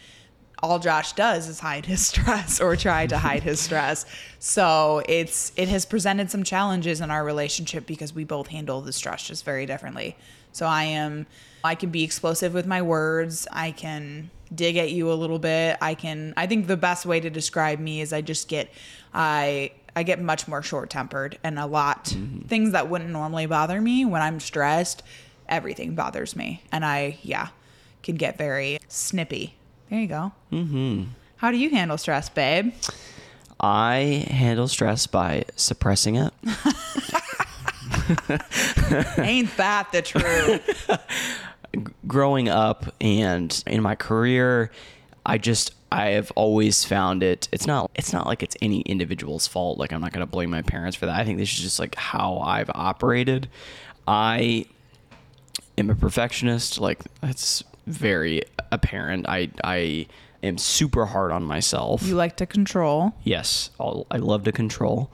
all 0.63 0.79
Josh 0.79 1.13
does 1.13 1.49
is 1.49 1.61
hide 1.61 1.87
his 1.87 2.07
stress 2.07 2.61
or 2.61 2.77
try 2.77 3.07
to 3.07 3.19
hide 3.19 3.43
his 3.43 3.61
stress. 3.69 4.07
So 4.39 5.03
it's 5.09 5.53
it 5.57 5.69
has 5.69 5.85
presented 5.85 6.31
some 6.31 6.43
challenges 6.43 7.01
in 7.01 7.11
our 7.11 7.25
relationship 7.25 7.87
because 7.87 8.15
we 8.15 8.25
both 8.25 8.49
handle 8.49 8.81
the 8.81 8.93
stress 8.93 9.27
just 9.27 9.45
very 9.45 9.67
differently. 9.67 10.17
So 10.53 10.67
I 10.67 10.85
am 10.85 11.27
I 11.63 11.75
can 11.75 11.91
be 11.91 12.03
explosive 12.03 12.55
with 12.55 12.67
my 12.67 12.83
words. 12.83 13.47
I 13.51 13.73
can 13.73 14.31
dig 14.55 14.77
at 14.77 14.93
you 14.93 15.11
a 15.11 15.15
little 15.15 15.39
bit. 15.39 15.77
I 15.81 15.95
can 15.95 16.33
I 16.37 16.47
think 16.47 16.67
the 16.67 16.77
best 16.77 17.07
way 17.07 17.21
to 17.21 17.31
describe 17.31 17.79
me 17.79 18.01
is 18.01 18.13
I 18.13 18.21
just 18.21 18.49
get 18.49 18.71
I 19.13 19.73
I 19.97 20.03
get 20.03 20.21
much 20.21 20.49
more 20.49 20.63
short-tempered 20.63 21.39
and 21.45 21.59
a 21.59 21.67
lot 21.67 22.17
things 22.49 22.73
that 22.73 22.89
wouldn't 22.89 23.11
normally 23.11 23.47
bother 23.47 23.81
me 23.81 24.05
when 24.05 24.23
I'm 24.23 24.41
stressed, 24.41 25.03
everything 25.49 25.95
bothers 25.95 26.35
me. 26.35 26.63
And 26.73 26.85
I 26.85 27.19
yeah, 27.23 27.49
can 28.03 28.17
get 28.17 28.39
very 28.39 28.79
snippy. 28.89 29.55
There 29.91 30.01
you 30.01 30.09
go. 30.09 30.33
Mm-hmm. 30.53 31.05
How 31.37 31.51
do 31.51 31.57
you 31.57 31.71
handle 31.71 31.99
stress, 31.99 32.29
babe? 32.29 32.73
I 33.61 34.27
handle 34.31 34.69
stress 34.69 35.07
by 35.07 35.45
suppressing 35.57 36.17
it. 36.17 36.33
Ain't 39.19 39.57
that 39.57 39.91
the 39.93 40.03
truth? 40.03 40.91
growing 42.07 42.49
up 42.49 42.95
and 43.01 43.63
in 43.67 43.83
my 43.83 43.95
career, 43.95 44.71
I 45.25 45.39
just 45.39 45.73
I 45.95 46.07
have 46.11 46.33
always 46.35 46.85
found 46.85 47.23
it. 47.23 47.49
It's 47.53 47.69
not 47.69 47.89
it's 47.95 48.13
not 48.13 48.27
like 48.27 48.43
it's 48.43 48.57
any 48.61 48.81
individual's 48.81 49.47
fault. 49.47 49.79
Like 49.79 49.93
I'm 49.93 50.01
not 50.01 50.13
gonna 50.13 50.27
blame 50.27 50.51
my 50.51 50.63
parents 50.63 50.97
for 50.97 51.07
that. 51.07 51.17
I 51.17 51.25
think 51.25 51.39
this 51.39 51.53
is 51.53 51.61
just 51.61 51.79
like 51.79 51.95
how 51.95 52.39
I've 52.39 52.69
operated. 52.75 53.49
I 54.09 54.67
am 55.79 55.91
a 55.91 55.95
perfectionist. 55.95 56.81
Like 56.81 57.01
that's 57.21 57.63
very 57.87 58.43
apparent. 58.73 59.29
I 59.29 59.51
I 59.63 60.09
am 60.43 60.59
super 60.59 61.07
hard 61.07 61.31
on 61.31 61.45
myself. 61.45 62.03
You 62.03 62.17
like 62.17 62.37
to 62.39 62.47
control. 62.47 63.15
Yes, 63.23 63.71
I'll, 63.79 64.05
I 64.11 64.17
love 64.17 64.43
to 64.45 64.53
control. 64.53 65.13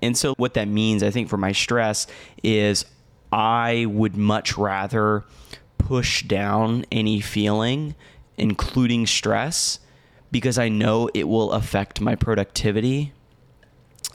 And 0.00 0.16
so, 0.16 0.32
what 0.38 0.54
that 0.54 0.66
means, 0.66 1.02
I 1.02 1.10
think, 1.10 1.28
for 1.28 1.36
my 1.36 1.52
stress 1.52 2.06
is 2.42 2.86
I 3.30 3.84
would 3.86 4.16
much 4.16 4.56
rather 4.56 5.24
push 5.76 6.22
down 6.22 6.86
any 6.90 7.20
feeling, 7.20 7.94
including 8.38 9.06
stress, 9.06 9.78
because 10.32 10.58
I 10.58 10.68
know 10.68 11.08
it 11.14 11.28
will 11.28 11.52
affect 11.52 12.00
my 12.00 12.16
productivity 12.16 13.12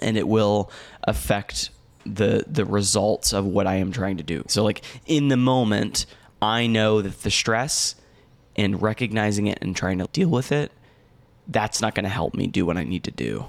and 0.01 0.17
it 0.17 0.27
will 0.27 0.69
affect 1.03 1.69
the 2.05 2.43
the 2.47 2.65
results 2.65 3.33
of 3.33 3.45
what 3.45 3.67
I 3.67 3.75
am 3.75 3.91
trying 3.91 4.17
to 4.17 4.23
do. 4.23 4.43
So 4.47 4.63
like 4.63 4.83
in 5.05 5.29
the 5.29 5.37
moment, 5.37 6.05
I 6.41 6.67
know 6.67 7.01
that 7.01 7.21
the 7.21 7.31
stress 7.31 7.95
and 8.55 8.81
recognizing 8.81 9.47
it 9.47 9.59
and 9.61 9.75
trying 9.75 9.99
to 9.99 10.07
deal 10.11 10.29
with 10.29 10.51
it, 10.51 10.71
that's 11.47 11.81
not 11.81 11.95
going 11.95 12.03
to 12.03 12.09
help 12.09 12.33
me 12.33 12.47
do 12.47 12.65
what 12.65 12.77
I 12.77 12.83
need 12.83 13.03
to 13.05 13.11
do. 13.11 13.45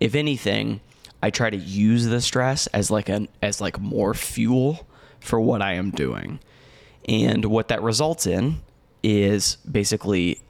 If 0.00 0.14
anything, 0.14 0.80
I 1.22 1.30
try 1.30 1.48
to 1.48 1.56
use 1.56 2.06
the 2.06 2.20
stress 2.20 2.66
as 2.68 2.90
like 2.90 3.08
an 3.08 3.28
as 3.42 3.60
like 3.60 3.80
more 3.80 4.12
fuel 4.12 4.86
for 5.20 5.40
what 5.40 5.62
I 5.62 5.74
am 5.74 5.90
doing. 5.90 6.40
And 7.08 7.44
what 7.44 7.68
that 7.68 7.82
results 7.82 8.26
in 8.26 8.60
is 9.02 9.56
basically 9.70 10.40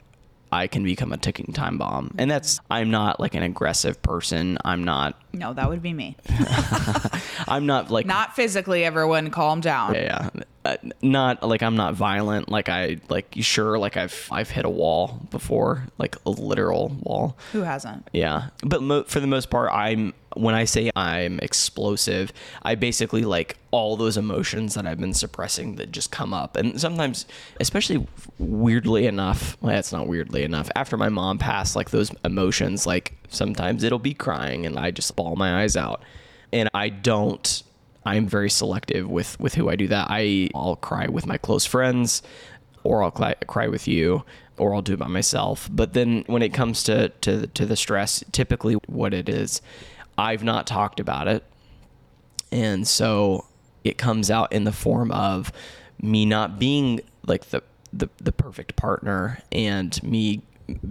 I 0.52 0.66
can 0.68 0.84
become 0.84 1.12
a 1.12 1.16
ticking 1.16 1.52
time 1.52 1.76
bomb. 1.78 2.14
And 2.18 2.30
that's 2.30 2.60
I'm 2.70 2.90
not 2.90 3.18
like 3.20 3.34
an 3.34 3.42
aggressive 3.42 4.00
person. 4.02 4.58
I'm 4.64 4.84
not 4.84 5.18
No, 5.32 5.52
that 5.52 5.68
would 5.68 5.82
be 5.82 5.92
me. 5.92 6.16
I'm 7.48 7.66
not 7.66 7.90
like 7.90 8.06
Not 8.06 8.34
physically, 8.36 8.84
everyone 8.84 9.30
calm 9.30 9.60
down. 9.60 9.94
yeah, 9.94 10.28
yeah. 10.34 10.42
Uh, 10.64 10.76
not 11.00 11.42
like 11.44 11.62
I'm 11.62 11.76
not 11.76 11.94
violent. 11.94 12.48
Like 12.48 12.68
I 12.68 12.98
like 13.08 13.34
sure 13.40 13.78
like 13.78 13.96
I've 13.96 14.28
I've 14.32 14.50
hit 14.50 14.64
a 14.64 14.68
wall 14.70 15.20
before, 15.30 15.86
like 15.98 16.16
a 16.26 16.30
literal 16.30 16.88
wall. 17.02 17.36
Who 17.52 17.62
hasn't? 17.62 18.08
Yeah, 18.12 18.48
but 18.64 18.82
mo- 18.82 19.04
for 19.04 19.20
the 19.20 19.28
most 19.28 19.48
part, 19.48 19.70
I'm 19.72 20.12
when 20.36 20.54
I 20.54 20.64
say 20.64 20.90
I'm 20.94 21.38
explosive, 21.40 22.32
I 22.62 22.74
basically 22.74 23.22
like 23.22 23.56
all 23.70 23.96
those 23.96 24.16
emotions 24.16 24.74
that 24.74 24.86
I've 24.86 25.00
been 25.00 25.14
suppressing 25.14 25.76
that 25.76 25.92
just 25.92 26.10
come 26.10 26.32
up, 26.32 26.56
and 26.56 26.80
sometimes, 26.80 27.26
especially 27.60 28.06
weirdly 28.38 29.06
enough, 29.06 29.56
well, 29.60 29.76
it's 29.76 29.92
not 29.92 30.06
weirdly 30.06 30.42
enough. 30.42 30.70
After 30.76 30.96
my 30.96 31.08
mom 31.08 31.38
passed, 31.38 31.76
like 31.76 31.90
those 31.90 32.10
emotions, 32.24 32.86
like 32.86 33.14
sometimes 33.28 33.82
it'll 33.82 33.98
be 33.98 34.14
crying, 34.14 34.66
and 34.66 34.78
I 34.78 34.90
just 34.90 35.14
bawl 35.16 35.36
my 35.36 35.62
eyes 35.62 35.76
out, 35.76 36.02
and 36.52 36.68
I 36.74 36.88
don't. 36.88 37.62
I'm 38.04 38.28
very 38.28 38.50
selective 38.50 39.10
with 39.10 39.38
with 39.40 39.54
who 39.54 39.68
I 39.68 39.76
do 39.76 39.88
that. 39.88 40.06
I 40.08 40.48
I'll 40.54 40.76
cry 40.76 41.08
with 41.08 41.26
my 41.26 41.38
close 41.38 41.66
friends, 41.66 42.22
or 42.84 43.02
I'll 43.02 43.10
cry, 43.10 43.34
cry 43.46 43.66
with 43.66 43.88
you, 43.88 44.24
or 44.58 44.74
I'll 44.74 44.82
do 44.82 44.94
it 44.94 44.98
by 44.98 45.08
myself. 45.08 45.68
But 45.72 45.92
then 45.92 46.24
when 46.26 46.42
it 46.42 46.54
comes 46.54 46.82
to 46.84 47.08
to 47.08 47.46
to 47.48 47.66
the 47.66 47.76
stress, 47.76 48.22
typically 48.32 48.74
what 48.86 49.12
it 49.12 49.28
is, 49.28 49.60
I've 50.18 50.42
not 50.44 50.66
talked 50.66 51.00
about 51.00 51.28
it, 51.28 51.44
and 52.50 52.86
so 52.86 53.44
it 53.84 53.98
comes 53.98 54.30
out 54.30 54.52
in 54.52 54.64
the 54.64 54.72
form 54.72 55.12
of 55.12 55.52
me 56.00 56.26
not 56.26 56.58
being 56.58 57.00
like 57.26 57.50
the 57.50 57.62
the, 57.92 58.08
the 58.18 58.32
perfect 58.32 58.76
partner 58.76 59.38
and 59.52 60.02
me 60.02 60.42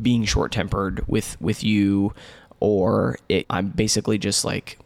being 0.02 0.26
short 0.26 0.52
tempered 0.52 1.06
with 1.08 1.40
with 1.42 1.64
you, 1.64 2.14
or 2.60 3.18
it, 3.30 3.46
I'm 3.50 3.68
basically 3.68 4.18
just 4.18 4.46
like 4.46 4.80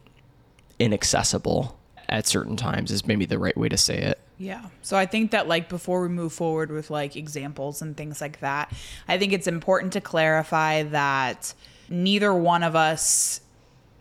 inaccessible 0.79 1.77
at 2.07 2.25
certain 2.25 2.57
times 2.57 2.91
is 2.91 3.05
maybe 3.05 3.25
the 3.25 3.37
right 3.37 3.55
way 3.55 3.69
to 3.69 3.77
say 3.77 3.97
it. 3.97 4.19
Yeah. 4.37 4.65
So 4.81 4.97
I 4.97 5.05
think 5.05 5.31
that 5.31 5.47
like 5.47 5.69
before 5.69 6.01
we 6.01 6.07
move 6.07 6.33
forward 6.33 6.71
with 6.71 6.89
like 6.89 7.15
examples 7.15 7.81
and 7.81 7.95
things 7.95 8.21
like 8.21 8.39
that, 8.39 8.73
I 9.07 9.17
think 9.17 9.33
it's 9.33 9.47
important 9.47 9.93
to 9.93 10.01
clarify 10.01 10.83
that 10.83 11.53
neither 11.89 12.33
one 12.33 12.63
of 12.63 12.75
us 12.75 13.41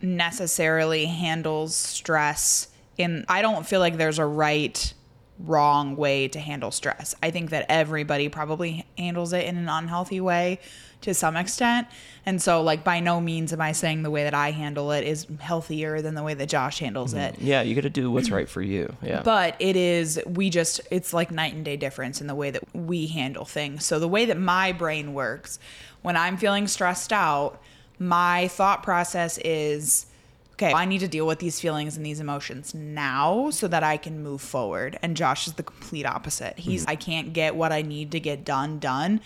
necessarily 0.01 1.05
handles 1.05 1.75
stress 1.75 2.67
in 2.97 3.25
I 3.27 3.41
don't 3.41 3.65
feel 3.65 3.79
like 3.79 3.97
there's 3.97 4.19
a 4.19 4.25
right 4.25 4.93
wrong 5.39 5.95
way 5.95 6.27
to 6.27 6.39
handle 6.39 6.71
stress. 6.71 7.15
I 7.23 7.31
think 7.31 7.49
that 7.51 7.65
everybody 7.69 8.27
probably 8.29 8.85
handles 8.97 9.31
it 9.33 9.45
in 9.45 9.57
an 9.57 9.69
unhealthy 9.69 10.19
way 10.19 10.59
to 11.01 11.13
some 11.13 11.37
extent. 11.37 11.87
And 12.25 12.41
so 12.41 12.61
like 12.61 12.83
by 12.83 12.99
no 12.99 13.21
means 13.21 13.53
am 13.53 13.61
I 13.61 13.71
saying 13.71 14.03
the 14.03 14.11
way 14.11 14.23
that 14.23 14.33
I 14.33 14.51
handle 14.51 14.91
it 14.91 15.05
is 15.05 15.27
healthier 15.39 16.01
than 16.01 16.13
the 16.13 16.23
way 16.23 16.33
that 16.33 16.49
Josh 16.49 16.79
handles 16.79 17.13
mm-hmm. 17.13 17.35
it. 17.35 17.39
Yeah, 17.39 17.61
you 17.61 17.73
got 17.73 17.81
to 17.81 17.89
do 17.89 18.11
what's 18.11 18.29
right 18.29 18.49
for 18.49 18.61
you. 18.61 18.93
Yeah. 19.01 19.21
But 19.23 19.55
it 19.59 19.77
is, 19.77 20.21
we 20.25 20.49
just, 20.49 20.81
it's 20.91 21.13
like 21.13 21.31
night 21.31 21.53
and 21.53 21.63
day 21.63 21.77
difference 21.77 22.19
in 22.19 22.27
the 22.27 22.35
way 22.35 22.51
that 22.51 22.63
we 22.75 23.07
handle 23.07 23.45
things. 23.45 23.85
So 23.85 23.97
the 23.97 24.09
way 24.09 24.25
that 24.25 24.37
my 24.37 24.73
brain 24.73 25.13
works, 25.13 25.57
when 26.01 26.17
I'm 26.17 26.35
feeling 26.35 26.67
stressed 26.67 27.13
out, 27.13 27.61
my 27.99 28.47
thought 28.47 28.81
process 28.81 29.37
is, 29.39 30.05
okay, 30.53 30.73
I 30.73 30.85
need 30.85 30.99
to 30.99 31.07
deal 31.07 31.27
with 31.27 31.39
these 31.39 31.59
feelings 31.59 31.97
and 31.97 32.05
these 32.05 32.19
emotions 32.19 32.73
now 32.73 33.49
so 33.49 33.67
that 33.67 33.83
I 33.83 33.97
can 33.97 34.23
move 34.23 34.41
forward. 34.41 34.97
And 35.01 35.15
Josh 35.15 35.47
is 35.47 35.53
the 35.53 35.63
complete 35.63 36.05
opposite. 36.05 36.57
He's, 36.57 36.83
mm-hmm. 36.83 36.91
I 36.91 36.95
can't 36.95 37.33
get 37.33 37.55
what 37.55 37.71
I 37.71 37.81
need 37.81 38.11
to 38.13 38.19
get 38.19 38.45
done, 38.45 38.79
done 38.79 39.21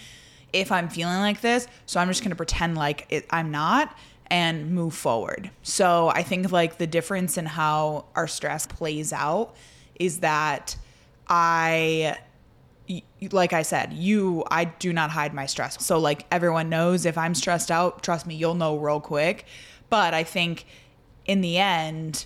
if 0.52 0.72
I'm 0.72 0.90
feeling 0.90 1.20
like 1.20 1.42
this. 1.42 1.68
So 1.86 2.00
I'm 2.00 2.08
just 2.08 2.22
going 2.22 2.32
to 2.32 2.36
pretend 2.36 2.78
like 2.78 3.06
it, 3.10 3.26
I'm 3.30 3.52
not 3.52 3.96
and 4.28 4.72
move 4.72 4.96
forward. 4.96 5.52
So 5.62 6.10
I 6.10 6.24
think 6.24 6.52
like 6.52 6.78
the 6.78 6.88
difference 6.88 7.38
in 7.38 7.46
how 7.46 8.06
our 8.16 8.28
stress 8.28 8.66
plays 8.66 9.14
out 9.14 9.56
is 9.96 10.20
that 10.20 10.76
I 11.28 12.18
like 13.32 13.54
I 13.54 13.62
said, 13.62 13.94
you 13.94 14.44
I 14.52 14.66
do 14.66 14.92
not 14.92 15.10
hide 15.10 15.34
my 15.34 15.46
stress. 15.46 15.84
So 15.86 16.00
like 16.00 16.26
everyone 16.32 16.70
knows 16.70 17.06
if 17.06 17.18
I'm 17.18 17.36
stressed 17.36 17.72
out, 17.72 18.04
trust 18.04 18.28
me, 18.28 18.36
you'll 18.36 18.56
know 18.56 18.78
real 18.78 19.00
quick. 19.00 19.46
But 19.90 20.14
I 20.14 20.24
think 20.24 20.66
in 21.26 21.42
the 21.42 21.58
end 21.58 22.26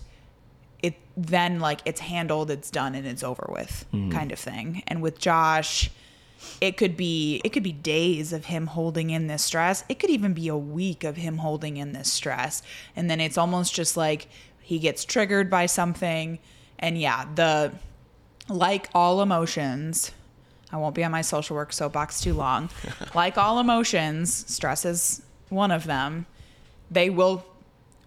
it 0.81 0.95
then 1.15 1.59
like 1.59 1.81
it's 1.85 2.01
handled, 2.01 2.49
it's 2.49 2.71
done 2.71 2.95
and 2.95 3.05
it's 3.05 3.23
over 3.23 3.47
with 3.49 3.85
mm. 3.93 4.11
kind 4.11 4.31
of 4.31 4.39
thing. 4.39 4.83
And 4.87 5.01
with 5.01 5.19
Josh, 5.19 5.91
it 6.61 6.77
could 6.77 6.95
be 6.95 7.41
it 7.43 7.49
could 7.49 7.63
be 7.63 7.71
days 7.71 8.33
of 8.33 8.45
him 8.45 8.67
holding 8.67 9.09
in 9.09 9.27
this 9.27 9.43
stress 9.43 9.83
it 9.89 9.99
could 9.99 10.09
even 10.09 10.33
be 10.33 10.47
a 10.47 10.57
week 10.57 11.03
of 11.03 11.17
him 11.17 11.39
holding 11.39 11.77
in 11.77 11.93
this 11.93 12.11
stress 12.11 12.61
and 12.95 13.09
then 13.09 13.19
it's 13.19 13.37
almost 13.37 13.73
just 13.73 13.97
like 13.97 14.27
he 14.61 14.79
gets 14.79 15.03
triggered 15.03 15.49
by 15.49 15.65
something 15.65 16.37
and 16.77 16.99
yeah 16.99 17.25
the 17.35 17.71
like 18.49 18.87
all 18.93 19.21
emotions 19.21 20.11
i 20.71 20.77
won't 20.77 20.95
be 20.95 21.03
on 21.03 21.11
my 21.11 21.21
social 21.21 21.55
work 21.55 21.73
soapbox 21.73 22.21
too 22.21 22.33
long 22.33 22.69
like 23.15 23.37
all 23.37 23.59
emotions 23.59 24.45
stress 24.51 24.85
is 24.85 25.21
one 25.49 25.71
of 25.71 25.85
them 25.85 26.25
they 26.91 27.09
will 27.09 27.45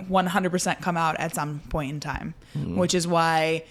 100% 0.02 0.80
come 0.80 0.96
out 0.96 1.14
at 1.20 1.34
some 1.34 1.60
point 1.68 1.90
in 1.90 2.00
time 2.00 2.34
mm-hmm. 2.56 2.76
which 2.76 2.94
is 2.94 3.06
why 3.06 3.62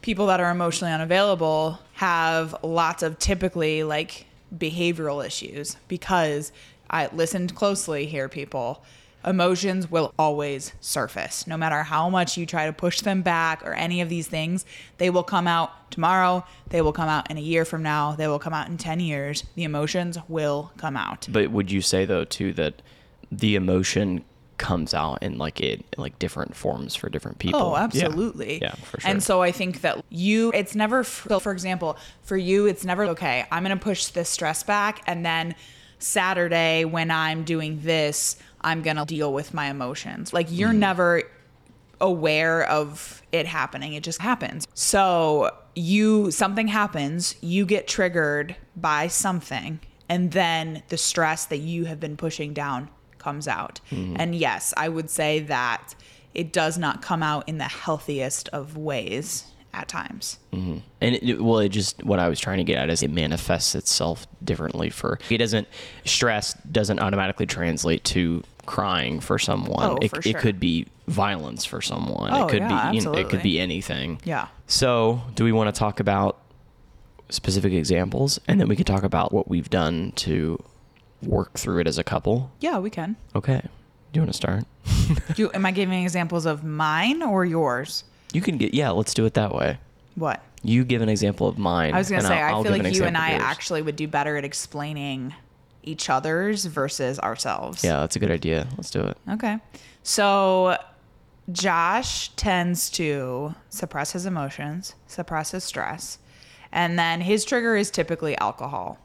people 0.00 0.26
that 0.26 0.40
are 0.40 0.50
emotionally 0.50 0.92
unavailable 0.92 1.78
have 1.94 2.54
lots 2.62 3.02
of 3.02 3.18
typically 3.18 3.82
like 3.82 4.26
behavioral 4.56 5.24
issues 5.24 5.76
because 5.88 6.52
I 6.92 7.08
listened 7.12 7.54
closely 7.54 8.06
here, 8.06 8.28
people. 8.28 8.84
Emotions 9.24 9.90
will 9.90 10.12
always 10.18 10.72
surface. 10.80 11.46
No 11.46 11.56
matter 11.56 11.82
how 11.82 12.08
much 12.08 12.36
you 12.36 12.44
try 12.46 12.66
to 12.66 12.72
push 12.72 13.00
them 13.00 13.22
back 13.22 13.62
or 13.64 13.72
any 13.74 14.00
of 14.00 14.08
these 14.08 14.26
things, 14.26 14.64
they 14.98 15.10
will 15.10 15.22
come 15.22 15.46
out 15.46 15.90
tomorrow. 15.90 16.44
They 16.70 16.82
will 16.82 16.92
come 16.92 17.08
out 17.08 17.30
in 17.30 17.38
a 17.38 17.40
year 17.40 17.64
from 17.64 17.82
now. 17.82 18.12
They 18.12 18.26
will 18.26 18.38
come 18.38 18.52
out 18.54 18.68
in 18.68 18.78
10 18.78 19.00
years. 19.00 19.44
The 19.54 19.64
emotions 19.64 20.18
will 20.28 20.72
come 20.76 20.96
out. 20.96 21.28
But 21.30 21.50
would 21.50 21.70
you 21.70 21.80
say 21.82 22.04
though 22.04 22.24
too 22.24 22.52
that 22.54 22.82
the 23.30 23.54
emotion 23.54 24.24
comes 24.58 24.94
out 24.94 25.20
in 25.22 25.38
like 25.38 25.60
it 25.60 25.84
like 25.96 26.16
different 26.18 26.54
forms 26.54 26.94
for 26.94 27.08
different 27.08 27.38
people? 27.38 27.60
Oh, 27.60 27.72
Yeah. 27.74 27.82
absolutely. 27.84 28.60
Yeah, 28.60 28.74
for 28.74 29.00
sure. 29.00 29.10
And 29.10 29.22
so 29.22 29.42
I 29.42 29.50
think 29.52 29.80
that 29.80 30.04
you, 30.08 30.50
it's 30.54 30.74
never, 30.74 31.02
so 31.04 31.40
for 31.40 31.52
example, 31.52 31.96
for 32.22 32.36
you, 32.36 32.66
it's 32.66 32.84
never, 32.84 33.04
okay, 33.06 33.44
I'm 33.50 33.64
going 33.64 33.76
to 33.76 33.82
push 33.82 34.06
this 34.08 34.28
stress 34.28 34.62
back. 34.62 35.02
And 35.06 35.24
then 35.24 35.54
Saturday, 35.98 36.84
when 36.84 37.10
I'm 37.10 37.44
doing 37.44 37.80
this, 37.82 38.36
I'm 38.64 38.82
going 38.82 38.96
to 38.96 39.04
deal 39.04 39.32
with 39.32 39.52
my 39.54 39.66
emotions. 39.70 40.32
Like 40.32 40.46
you're 40.50 40.70
Mm-hmm. 40.70 40.78
never 40.78 41.22
aware 42.00 42.64
of 42.68 43.22
it 43.32 43.46
happening. 43.46 43.94
It 43.94 44.02
just 44.02 44.20
happens. 44.20 44.66
So 44.74 45.54
you, 45.74 46.30
something 46.30 46.66
happens, 46.68 47.36
you 47.40 47.64
get 47.64 47.86
triggered 47.86 48.56
by 48.76 49.06
something, 49.08 49.78
and 50.08 50.32
then 50.32 50.82
the 50.88 50.98
stress 50.98 51.46
that 51.46 51.58
you 51.58 51.84
have 51.84 52.00
been 52.00 52.16
pushing 52.16 52.52
down 52.52 52.90
comes 53.18 53.46
out. 53.46 53.80
Mm-hmm. 53.90 54.16
And 54.18 54.34
yes, 54.34 54.74
I 54.76 54.88
would 54.88 55.10
say 55.10 55.40
that 55.40 55.94
it 56.34 56.52
does 56.52 56.76
not 56.76 57.02
come 57.02 57.22
out 57.22 57.48
in 57.48 57.58
the 57.58 57.64
healthiest 57.64 58.48
of 58.48 58.76
ways 58.76 59.44
at 59.74 59.88
times. 59.88 60.38
And 60.52 60.82
it, 61.00 61.40
well, 61.40 61.58
it 61.60 61.70
just 61.70 62.02
what 62.04 62.18
I 62.18 62.28
was 62.28 62.38
trying 62.40 62.58
to 62.58 62.64
get 62.64 62.76
at 62.76 62.90
is 62.90 63.02
it 63.02 63.10
manifests 63.10 63.74
itself 63.74 64.26
differently 64.44 64.90
for 64.90 65.18
it 65.30 65.38
doesn't 65.38 65.66
stress 66.04 66.52
doesn't 66.70 66.98
automatically 66.98 67.46
translate 67.46 68.04
to 68.04 68.42
crying 68.66 69.20
for 69.20 69.38
someone. 69.38 69.82
Oh, 69.82 69.98
it, 70.00 70.08
for 70.08 70.20
it 70.24 70.36
could 70.38 70.60
be 70.60 70.86
violence 71.08 71.64
for 71.64 71.80
someone. 71.80 72.32
Oh, 72.32 72.46
it 72.46 72.50
could 72.50 72.60
yeah, 72.60 72.90
be 72.90 72.96
you 72.96 73.02
know, 73.04 73.12
it 73.12 73.28
could 73.28 73.42
be 73.42 73.60
anything. 73.60 74.20
Yeah. 74.24 74.48
So, 74.66 75.22
do 75.34 75.44
we 75.44 75.52
want 75.52 75.74
to 75.74 75.78
talk 75.78 76.00
about 76.00 76.38
specific 77.28 77.72
examples, 77.72 78.38
and 78.46 78.60
then 78.60 78.68
we 78.68 78.76
can 78.76 78.84
talk 78.84 79.02
about 79.02 79.32
what 79.32 79.48
we've 79.48 79.70
done 79.70 80.12
to 80.16 80.62
work 81.22 81.54
through 81.54 81.80
it 81.80 81.86
as 81.86 81.98
a 81.98 82.04
couple. 82.04 82.50
Yeah, 82.60 82.78
we 82.78 82.90
can. 82.90 83.16
Okay. 83.34 83.62
Do 84.12 84.20
you 84.20 84.22
want 84.22 84.32
to 84.32 84.36
start? 84.36 84.64
Do, 85.34 85.50
am 85.52 85.64
I 85.64 85.70
giving 85.70 86.02
examples 86.02 86.46
of 86.46 86.64
mine 86.64 87.22
or 87.22 87.44
yours? 87.44 88.04
You 88.32 88.40
can 88.40 88.58
get 88.58 88.74
yeah. 88.74 88.90
Let's 88.90 89.14
do 89.14 89.24
it 89.24 89.34
that 89.34 89.54
way. 89.54 89.78
What? 90.14 90.42
You 90.62 90.84
give 90.84 91.02
an 91.02 91.08
example 91.08 91.48
of 91.48 91.58
mine. 91.58 91.94
I 91.94 91.98
was 91.98 92.10
gonna 92.10 92.22
say, 92.22 92.38
I'll- 92.40 92.60
I 92.60 92.62
feel 92.62 92.72
like 92.72 92.94
you 92.94 93.04
and 93.04 93.16
I 93.16 93.32
yours. 93.32 93.42
actually 93.42 93.82
would 93.82 93.96
do 93.96 94.06
better 94.06 94.36
at 94.36 94.44
explaining 94.44 95.34
each 95.82 96.08
other's 96.10 96.64
versus 96.64 97.18
ourselves. 97.18 97.82
Yeah, 97.82 98.00
that's 98.00 98.16
a 98.16 98.18
good 98.18 98.30
idea. 98.30 98.68
Let's 98.76 98.90
do 98.90 99.00
it. 99.00 99.16
Okay. 99.30 99.58
So 100.02 100.76
Josh 101.50 102.28
tends 102.30 102.90
to 102.90 103.54
suppress 103.68 104.12
his 104.12 104.26
emotions, 104.26 104.94
suppress 105.06 105.50
his 105.50 105.64
stress, 105.64 106.18
and 106.70 106.98
then 106.98 107.20
his 107.20 107.44
trigger 107.44 107.76
is 107.76 107.90
typically 107.90 108.36
alcohol. 108.38 108.98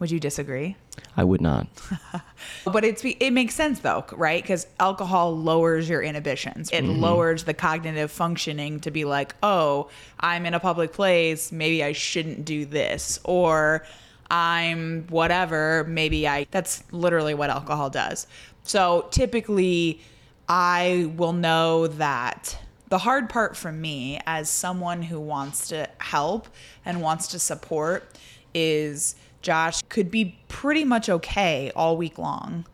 Would 0.00 0.10
you 0.10 0.18
disagree? 0.18 0.76
I 1.16 1.24
would 1.24 1.40
not. 1.40 1.66
But 2.64 2.84
it's 2.84 3.02
it 3.04 3.32
makes 3.32 3.54
sense 3.54 3.80
though, 3.80 4.04
right? 4.12 4.42
Because 4.42 4.66
alcohol 4.78 5.36
lowers 5.36 5.88
your 5.88 6.02
inhibitions. 6.02 6.70
It 6.70 6.84
mm-hmm. 6.84 7.00
lowers 7.00 7.44
the 7.44 7.54
cognitive 7.54 8.10
functioning 8.10 8.80
to 8.80 8.90
be 8.90 9.04
like, 9.04 9.34
oh, 9.42 9.88
I'm 10.18 10.46
in 10.46 10.54
a 10.54 10.60
public 10.60 10.92
place, 10.92 11.52
maybe 11.52 11.82
I 11.84 11.92
shouldn't 11.92 12.44
do 12.44 12.64
this, 12.64 13.18
or 13.24 13.84
I'm 14.30 15.06
whatever, 15.08 15.84
maybe 15.88 16.28
I. 16.28 16.46
That's 16.50 16.84
literally 16.92 17.34
what 17.34 17.50
alcohol 17.50 17.90
does. 17.90 18.26
So 18.62 19.08
typically, 19.10 20.00
I 20.48 21.10
will 21.16 21.32
know 21.32 21.86
that 21.86 22.58
the 22.88 22.98
hard 22.98 23.28
part 23.28 23.56
for 23.56 23.70
me 23.70 24.20
as 24.26 24.50
someone 24.50 25.02
who 25.02 25.20
wants 25.20 25.68
to 25.68 25.88
help 25.98 26.48
and 26.84 27.00
wants 27.00 27.28
to 27.28 27.38
support 27.38 28.18
is 28.52 29.14
Josh 29.42 29.82
could 29.88 30.10
be 30.10 30.38
pretty 30.48 30.84
much 30.84 31.08
okay 31.08 31.70
all 31.74 31.96
week 31.96 32.18
long. 32.18 32.66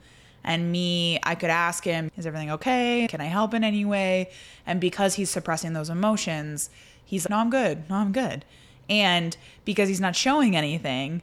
And 0.42 0.70
me, 0.70 1.18
I 1.22 1.34
could 1.34 1.50
ask 1.50 1.84
him, 1.84 2.10
is 2.16 2.26
everything 2.26 2.50
okay? 2.52 3.06
Can 3.10 3.20
I 3.20 3.26
help 3.26 3.52
in 3.52 3.64
any 3.64 3.84
way? 3.84 4.30
And 4.64 4.80
because 4.80 5.14
he's 5.14 5.28
suppressing 5.28 5.72
those 5.72 5.90
emotions, 5.90 6.70
he's 7.04 7.28
no, 7.28 7.36
I'm 7.38 7.50
good. 7.50 7.90
No, 7.90 7.96
I'm 7.96 8.12
good. 8.12 8.44
And 8.88 9.36
because 9.64 9.88
he's 9.88 10.00
not 10.00 10.14
showing 10.14 10.56
anything, 10.56 11.22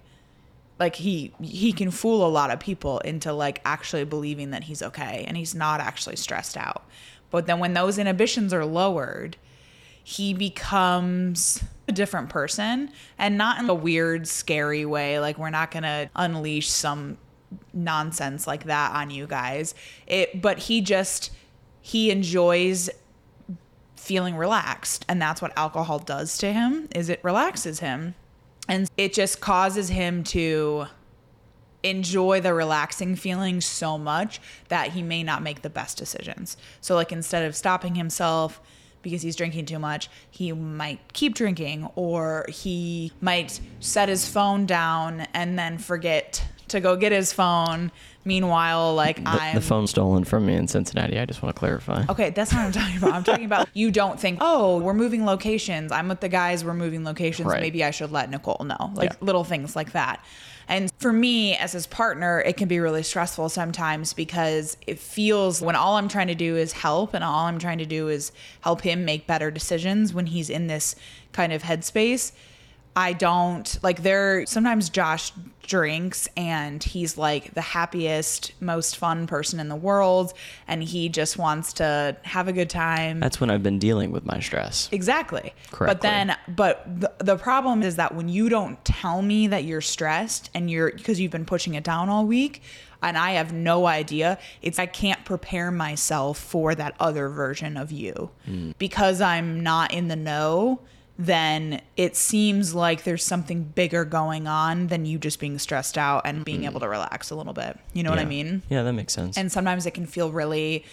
like 0.80 0.96
he 0.96 1.32
he 1.42 1.72
can 1.72 1.92
fool 1.92 2.26
a 2.26 2.30
lot 2.30 2.52
of 2.52 2.60
people 2.60 3.00
into 3.00 3.32
like 3.32 3.62
actually 3.66 4.04
believing 4.06 4.52
that 4.52 4.64
he's 4.64 4.82
okay 4.82 5.26
and 5.28 5.38
he's 5.38 5.54
not 5.54 5.80
actually 5.80 6.16
stressed 6.16 6.58
out. 6.58 6.84
But 7.30 7.48
then 7.48 7.60
when 7.60 7.74
those 7.74 7.98
inhibitions 7.98 8.54
are 8.54 8.66
lowered, 8.66 9.38
he 10.04 10.34
becomes 10.34 11.64
a 11.88 11.92
different 11.92 12.30
person 12.30 12.92
and 13.18 13.38
not 13.38 13.60
in 13.60 13.70
a 13.70 13.74
weird 13.74 14.28
scary 14.28 14.86
way 14.86 15.20
like 15.20 15.38
we're 15.38 15.50
not 15.50 15.72
going 15.72 15.84
to 15.84 16.10
unleash 16.16 16.70
some 16.70 17.18
nonsense 17.74 18.48
like 18.48 18.66
that 18.66 18.96
on 18.96 19.10
you 19.10 19.28
guys. 19.28 19.76
It 20.08 20.42
but 20.42 20.60
he 20.60 20.82
just 20.82 21.32
he 21.82 22.12
enjoys 22.12 22.90
feeling 23.96 24.36
relaxed 24.36 25.06
and 25.08 25.22
that's 25.22 25.42
what 25.42 25.58
alcohol 25.58 26.00
does 26.00 26.38
to 26.40 26.52
him 26.52 26.90
is 26.94 27.08
it 27.08 27.22
relaxes 27.24 27.80
him 27.80 28.16
and 28.68 28.90
it 28.98 29.14
just 29.14 29.42
causes 29.42 29.90
him 29.90 30.24
to 30.24 30.86
enjoy 31.84 32.40
the 32.40 32.54
relaxing 32.54 33.16
feeling 33.16 33.60
so 33.60 33.98
much 33.98 34.40
that 34.70 34.92
he 34.92 35.02
may 35.02 35.22
not 35.22 35.44
make 35.44 35.62
the 35.62 35.70
best 35.70 35.98
decisions. 35.98 36.56
So 36.80 36.96
like 36.96 37.12
instead 37.12 37.44
of 37.44 37.56
stopping 37.56 37.96
himself 37.96 38.62
because 39.02 39.22
he's 39.22 39.36
drinking 39.36 39.66
too 39.66 39.80
much, 39.80 40.10
he 40.32 40.54
might 40.54 41.12
keep 41.12 41.36
drinking 41.36 41.90
or 41.96 42.46
he 42.48 43.12
might 43.20 43.60
set 43.82 44.08
his 44.08 44.28
phone 44.28 44.66
down 44.66 45.28
and 45.34 45.60
then 45.60 45.78
forget 45.78 46.42
to 46.70 46.80
go 46.80 46.96
get 46.96 47.12
his 47.12 47.34
phone. 47.34 47.92
Meanwhile, 48.26 48.96
like 48.96 49.18
The, 49.24 49.30
I'm 49.30 49.56
the 49.56 49.62
phone 49.62 49.88
stolen 49.88 50.24
from 50.24 50.46
me 50.46 50.56
in 50.56 50.68
Cincinnati. 50.68 51.20
I 51.20 51.26
just 51.26 51.42
want 51.42 51.56
to 51.56 51.60
clarify. 51.60 52.06
Okay, 52.10 52.30
that's 52.30 52.52
not 52.54 52.60
what 52.60 52.66
I'm 52.68 52.72
talking 52.84 52.98
about. 52.98 53.14
I'm 53.14 53.24
talking 53.24 53.46
about 53.46 53.68
you 53.74 53.92
don't 53.92 54.20
think, 54.20 54.40
oh, 54.42 54.80
we're 54.80 54.94
moving 54.94 55.26
locations. 55.26 55.92
I'm 55.92 56.08
with 56.08 56.20
the 56.22 56.30
guys, 56.30 56.64
we're 56.64 56.74
moving 56.74 57.04
locations. 57.04 57.48
Right. 57.48 57.62
Maybe 57.62 57.84
I 57.84 57.92
should 57.92 58.12
let 58.12 58.30
Nicole 58.30 58.64
know. 58.66 58.92
Like 58.96 59.12
Yeah. 59.12 59.18
little 59.22 59.44
things 59.44 59.76
like 59.76 59.92
that. 59.94 60.24
And 60.70 60.90
for 61.00 61.12
me, 61.12 61.58
as 61.58 61.74
his 61.74 61.86
partner, 61.88 62.40
it 62.40 62.56
can 62.56 62.70
be 62.70 62.80
really 62.80 63.04
stressful 63.04 63.50
sometimes 63.50 64.14
because 64.14 64.78
it 64.88 64.98
feels 64.98 65.62
when 65.62 65.76
all 65.76 65.98
I'm 65.98 66.08
trying 66.08 66.28
to 66.28 66.36
do 66.36 66.56
is 66.56 66.72
help 66.72 67.14
and 67.14 67.22
all 67.22 67.46
I'm 67.48 67.60
trying 67.60 67.80
to 67.80 67.86
do 67.86 68.08
is 68.08 68.32
help 68.62 68.80
him 68.82 69.04
make 69.04 69.28
better 69.28 69.52
decisions 69.52 70.14
when 70.14 70.28
he's 70.28 70.50
in 70.50 70.68
this 70.68 70.96
kind 71.34 71.52
of 71.52 71.64
headspace. 71.64 72.32
I 72.96 73.14
don't 73.14 73.80
like 73.82 74.04
there 74.04 74.46
sometimes 74.46 74.90
Josh 74.90 75.32
drinks 75.66 76.28
and 76.36 76.84
he's 76.84 77.18
like 77.18 77.54
the 77.54 77.62
happiest, 77.62 78.54
most 78.62 78.98
fun 78.98 79.26
person 79.28 79.60
in 79.60 79.70
the 79.70 79.76
world 79.76 80.34
and 80.68 80.84
he 80.84 81.10
just 81.10 81.38
wants 81.38 81.74
to 81.74 82.16
have 82.24 82.48
a 82.48 82.54
good 82.54 82.70
time. 82.70 83.20
That's 83.20 83.40
when 83.40 83.50
I've 83.50 83.64
been 83.64 83.80
dealing 83.80 84.12
with 84.12 84.26
my 84.26 84.40
stress. 84.40 84.90
Exactly. 84.92 85.54
But 85.78 86.02
then, 86.02 86.36
but 86.48 86.84
the, 87.00 87.12
the 87.20 87.38
problem 87.38 87.82
is 87.82 87.96
that 87.96 88.14
when 88.14 88.30
you 88.30 88.50
don't 88.50 88.84
tell 88.86 89.22
me 89.22 89.48
that 89.48 89.64
you're 89.64 89.82
stressed 89.82 90.50
and 90.54 90.70
you're 90.70 90.92
because 90.92 91.20
you've 91.20 91.32
been 91.32 91.46
pushing 91.46 91.76
it 91.76 91.84
down 91.84 92.10
all 92.10 92.26
week, 92.26 92.62
and 93.02 93.18
I 93.18 93.32
have 93.32 93.52
no 93.52 93.86
idea, 93.86 94.40
it's 94.62 94.80
I 94.80 94.86
can't 94.86 95.24
prepare 95.26 95.72
myself 95.72 96.38
for 96.38 96.74
that 96.74 96.96
other 97.00 97.28
version 97.30 97.76
of 97.76 97.92
you 97.92 98.32
hmm. 98.46 98.72
because 98.78 99.22
I'm 99.22 99.62
not 99.62 99.94
in 99.94 100.08
the 100.08 100.16
know. 100.16 100.80
Then 101.18 101.82
it 101.96 102.16
seems 102.16 102.74
like 102.74 103.04
there's 103.04 103.24
something 103.24 103.64
bigger 103.64 104.04
going 104.04 104.48
on 104.48 104.88
than 104.88 105.06
you 105.06 105.20
just 105.20 105.40
being 105.40 105.60
stressed 105.60 105.98
out 105.98 106.24
and 106.26 106.44
being 106.44 106.60
mm-hmm. 106.60 106.70
able 106.70 106.80
to 106.80 106.90
relax 106.90 107.30
a 107.30 107.36
little 107.36 107.54
bit. 107.54 107.78
You 107.94 108.02
know 108.02 108.10
what 108.10 108.20
I 108.20 108.26
mean? 108.26 108.64
Yeah, 108.70 108.82
that 108.84 108.94
makes 108.94 109.14
sense. 109.14 109.38
and 109.38 109.52
sometimes 109.52 109.86
it 109.86 109.92
can 109.92 110.08
feel 110.08 110.32
really 110.32 110.86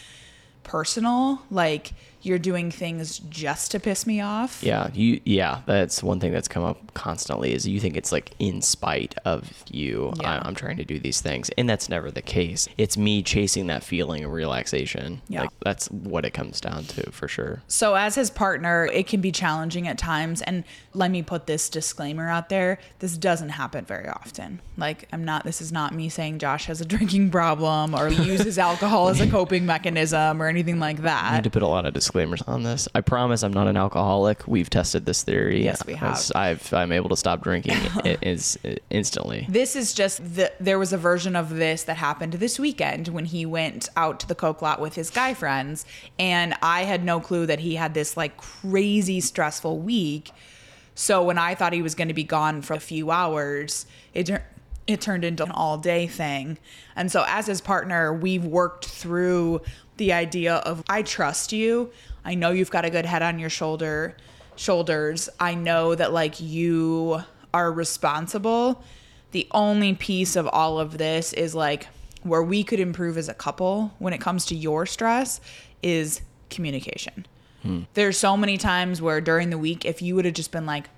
personal 0.63 1.43
like 1.51 1.93
you're 2.23 2.39
doing 2.39 2.71
things 2.71 3.19
just 3.19 3.71
to 3.73 3.81
piss 3.81 4.07
me 4.07 4.21
off 4.21 4.63
yeah, 4.63 4.91
you. 4.93 5.21
Yeah, 5.25 5.63
that's 5.67 6.03
one 6.03 6.21
thing 6.21 6.33
that's 6.33 6.49
come 6.49 6.65
up 6.65 6.95
constantly 6.95 7.53
is 7.53 7.67
you 7.67 7.81
think 7.81 7.97
it's 7.97 8.13
like 8.13 8.33
in 8.39 8.63
spite 8.63 9.15
of 9.25 9.65
you. 9.71 10.13
Yeah. 10.21 10.41
I, 10.41 10.47
I'm 10.47 10.55
trying 10.55 10.77
to 10.79 10.85
do 10.85 10.99
these 10.99 11.21
things, 11.21 11.51
and 11.57 11.69
that's 11.69 11.89
never 11.89 12.11
the 12.11 12.23
case. 12.23 12.69
It's 12.79 12.97
me 12.97 13.23
chasing 13.23 13.67
that 13.69 13.83
feeling 13.83 14.25
of 14.25 14.33
relaxation. 14.33 15.23
Yeah. 15.29 15.43
like, 15.43 15.51
that's 15.65 15.91
what 15.91 16.25
it 16.25 16.31
comes 16.31 16.61
down 16.61 16.85
to 16.85 17.11
for 17.11 17.29
sure. 17.29 17.63
so 17.67 17.95
as 17.95 18.15
his 18.15 18.31
partner 18.31 18.87
it 18.93 19.07
can 19.07 19.21
be 19.21 19.33
challenging 19.33 19.87
at 19.89 19.99
times 19.99 20.43
and 20.43 20.65
let 20.95 21.11
me 21.11 21.23
put 21.23 21.47
this 21.47 21.69
disclaimer 21.69 22.29
out 22.29 22.49
there 22.49 22.79
this 22.99 23.17
doesn't 23.17 23.51
happen 23.51 23.85
very 23.85 24.09
often 24.09 24.61
like 24.77 25.09
i'm 25.13 25.25
not 25.25 25.45
this 25.45 25.61
is 25.61 25.73
not 25.73 25.95
me 25.95 26.09
saying 26.09 26.39
josh 26.39 26.67
has 26.67 26.81
a 26.81 26.85
drinking 26.85 27.31
problem 27.31 27.95
or 27.95 28.09
uses 28.09 28.59
alcohol 28.59 29.09
as 29.09 29.21
a 29.21 29.27
coping 29.31 29.67
mechanism 29.67 30.43
or 30.43 30.47
anything 30.47 30.79
like 30.79 31.03
that 31.03 31.35
need 31.35 31.45
to 31.45 31.51
put 31.51 31.63
a 31.63 31.67
lot 31.67 31.87
of 31.87 31.95
disclaimers 31.95 32.10
on 32.15 32.63
this. 32.63 32.89
I 32.95 33.01
promise 33.01 33.43
I'm 33.43 33.53
not 33.53 33.67
an 33.67 33.77
alcoholic. 33.77 34.47
We've 34.47 34.69
tested 34.69 35.07
this 35.07 35.23
theory. 35.23 35.63
Yes, 35.65 35.85
we 35.87 35.95
have. 35.95 36.21
I've 36.35 36.73
I'm 36.73 36.93
able 36.93 37.09
to 37.11 37.17
stop 37.17 37.43
drinking 37.43 37.75
i- 38.05 38.19
is 38.23 38.59
instantly. 38.91 39.47
This 39.49 39.77
is 39.77 39.93
just 39.95 40.35
the 40.35 40.53
there 40.61 40.79
was 40.79 40.93
a 40.93 40.99
version 40.99 41.37
of 41.37 41.51
this 41.57 41.85
that 41.85 41.97
happened 41.97 42.35
this 42.35 42.59
weekend 42.59 43.09
when 43.09 43.25
he 43.27 43.47
went 43.47 43.89
out 43.97 44.21
to 44.21 44.29
the 44.29 44.35
coke 44.35 44.63
lot 44.63 44.81
with 44.81 44.95
his 44.95 45.11
guy 45.11 45.35
friends 45.35 45.85
and 46.19 46.55
I 46.63 46.83
had 46.83 47.05
no 47.05 47.21
clue 47.21 47.47
that 47.47 47.61
he 47.61 47.77
had 47.77 47.95
this 47.95 48.17
like 48.17 48.37
crazy 48.37 49.21
stressful 49.21 49.79
week. 49.79 50.31
So 50.95 51.23
when 51.23 51.39
I 51.39 51.55
thought 51.55 51.73
he 51.73 51.83
was 51.83 51.95
going 51.95 52.09
to 52.09 52.15
be 52.15 52.25
gone 52.25 52.63
for 52.63 52.75
a 52.75 52.81
few 52.81 53.11
hours, 53.11 53.87
it 54.13 54.31
it 54.87 55.01
turned 55.01 55.25
into 55.25 55.45
an 55.45 55.51
all 55.53 55.79
day 55.79 56.07
thing. 56.09 56.59
And 56.97 57.13
so 57.13 57.25
as 57.29 57.47
his 57.47 57.61
partner, 57.61 58.13
we've 58.13 58.45
worked 58.45 58.87
through 58.87 59.61
the 60.01 60.15
idea 60.15 60.55
of 60.57 60.83
I 60.89 61.03
trust 61.03 61.53
you. 61.53 61.93
I 62.25 62.35
know 62.35 62.53
you've 62.53 62.71
got 62.71 62.87
a 62.87 62.91
good 62.91 63.05
head 63.05 63.21
on 63.23 63.39
your 63.39 63.51
shoulder 63.51 64.17
shoulders. 64.57 65.29
I 65.39 65.55
know 65.55 65.95
that 65.95 66.11
like 66.11 66.41
you 66.41 67.23
are 67.53 67.71
responsible. 67.71 68.83
The 69.33 69.47
only 69.51 69.95
piece 69.95 70.37
of 70.37 70.49
all 70.49 70.81
of 70.81 70.97
this 70.97 71.35
is 71.35 71.55
like 71.55 71.87
where 72.23 72.43
we 72.43 72.65
could 72.65 72.81
improve 72.81 73.19
as 73.19 73.29
a 73.29 73.35
couple 73.35 73.93
when 73.99 74.15
it 74.15 74.23
comes 74.23 74.47
to 74.47 74.55
your 74.55 74.87
stress 74.87 75.39
is 75.83 76.23
communication. 76.49 77.27
Hmm. 77.63 77.83
There's 77.93 78.17
so 78.17 78.39
many 78.39 78.57
times 78.57 79.03
where 79.03 79.21
during 79.21 79.51
the 79.51 79.59
week, 79.59 79.85
if 79.85 80.01
you 80.01 80.15
would 80.15 80.25
have 80.25 80.35
just 80.35 80.51
been 80.51 80.65
like, 80.65 80.89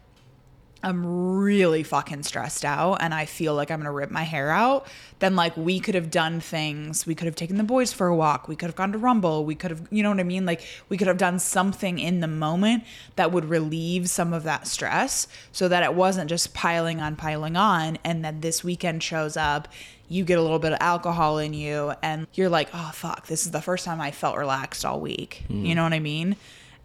I'm 0.83 1.39
really 1.39 1.83
fucking 1.83 2.25
stressed 2.25 2.65
out 2.65 2.97
and 3.01 3.15
I 3.15 3.25
feel 3.25 3.55
like 3.55 3.71
I'm 3.71 3.79
gonna 3.79 3.93
rip 3.93 4.11
my 4.11 4.25
hair 4.25 4.51
out, 4.51 4.87
then 5.21 5.37
like 5.37 5.57
we 5.57 5.79
could 5.79 5.95
have 5.95 6.11
done 6.11 6.41
things. 6.41 7.07
We 7.07 7.15
could 7.15 7.27
have 7.27 7.37
taken 7.37 7.57
the 7.57 7.65
boys 7.65 7.93
for 7.93 8.09
a 8.09 8.17
walk. 8.17 8.49
We 8.49 8.57
could 8.57 8.67
have 8.67 8.77
gone 8.77 8.93
to 8.93 8.99
Rumble. 8.99 9.45
We 9.45 9.55
could 9.55 9.71
have, 9.71 9.87
you 9.91 10.03
know 10.03 10.11
what 10.11 10.21
I 10.21 10.25
mean? 10.25 10.45
Like 10.45 10.63
we 10.89 10.97
could 10.97 11.07
have 11.07 11.19
done 11.19 11.39
something 11.39 11.99
in 11.99 12.21
the 12.21 12.29
moment 12.29 12.85
that 13.17 13.31
would 13.31 13.45
relieve 13.45 14.11
some 14.11 14.33
of 14.33 14.43
that 14.45 14.67
stress 14.67 15.29
so 15.53 15.69
that 15.69 15.83
it 15.83 15.95
wasn't 15.95 16.29
just 16.29 16.55
piling 16.55 17.01
on, 17.01 17.17
piling 17.17 17.57
on. 17.57 17.99
And 18.05 18.25
then 18.25 18.41
this 18.41 18.65
weekend 18.65 19.03
shows 19.03 19.37
up, 19.37 19.69
you 20.09 20.25
get 20.25 20.39
a 20.39 20.43
little 20.43 20.59
bit 20.59 20.73
of 20.73 20.79
alcohol 20.81 21.39
in 21.39 21.55
you 21.55 21.95
and 22.03 22.27
you're 22.35 22.51
like, 22.51 22.69
oh 22.75 22.91
fuck, 22.93 23.29
this 23.29 23.47
is 23.47 23.53
the 23.53 23.63
first 23.63 23.85
time 23.85 24.01
I 24.01 24.11
felt 24.11 24.37
relaxed 24.37 24.85
all 24.85 25.01
week. 25.01 25.45
You 25.49 25.57
mm. 25.57 25.77
know 25.77 25.85
what 25.85 25.93
I 25.93 26.01
mean? 26.01 26.37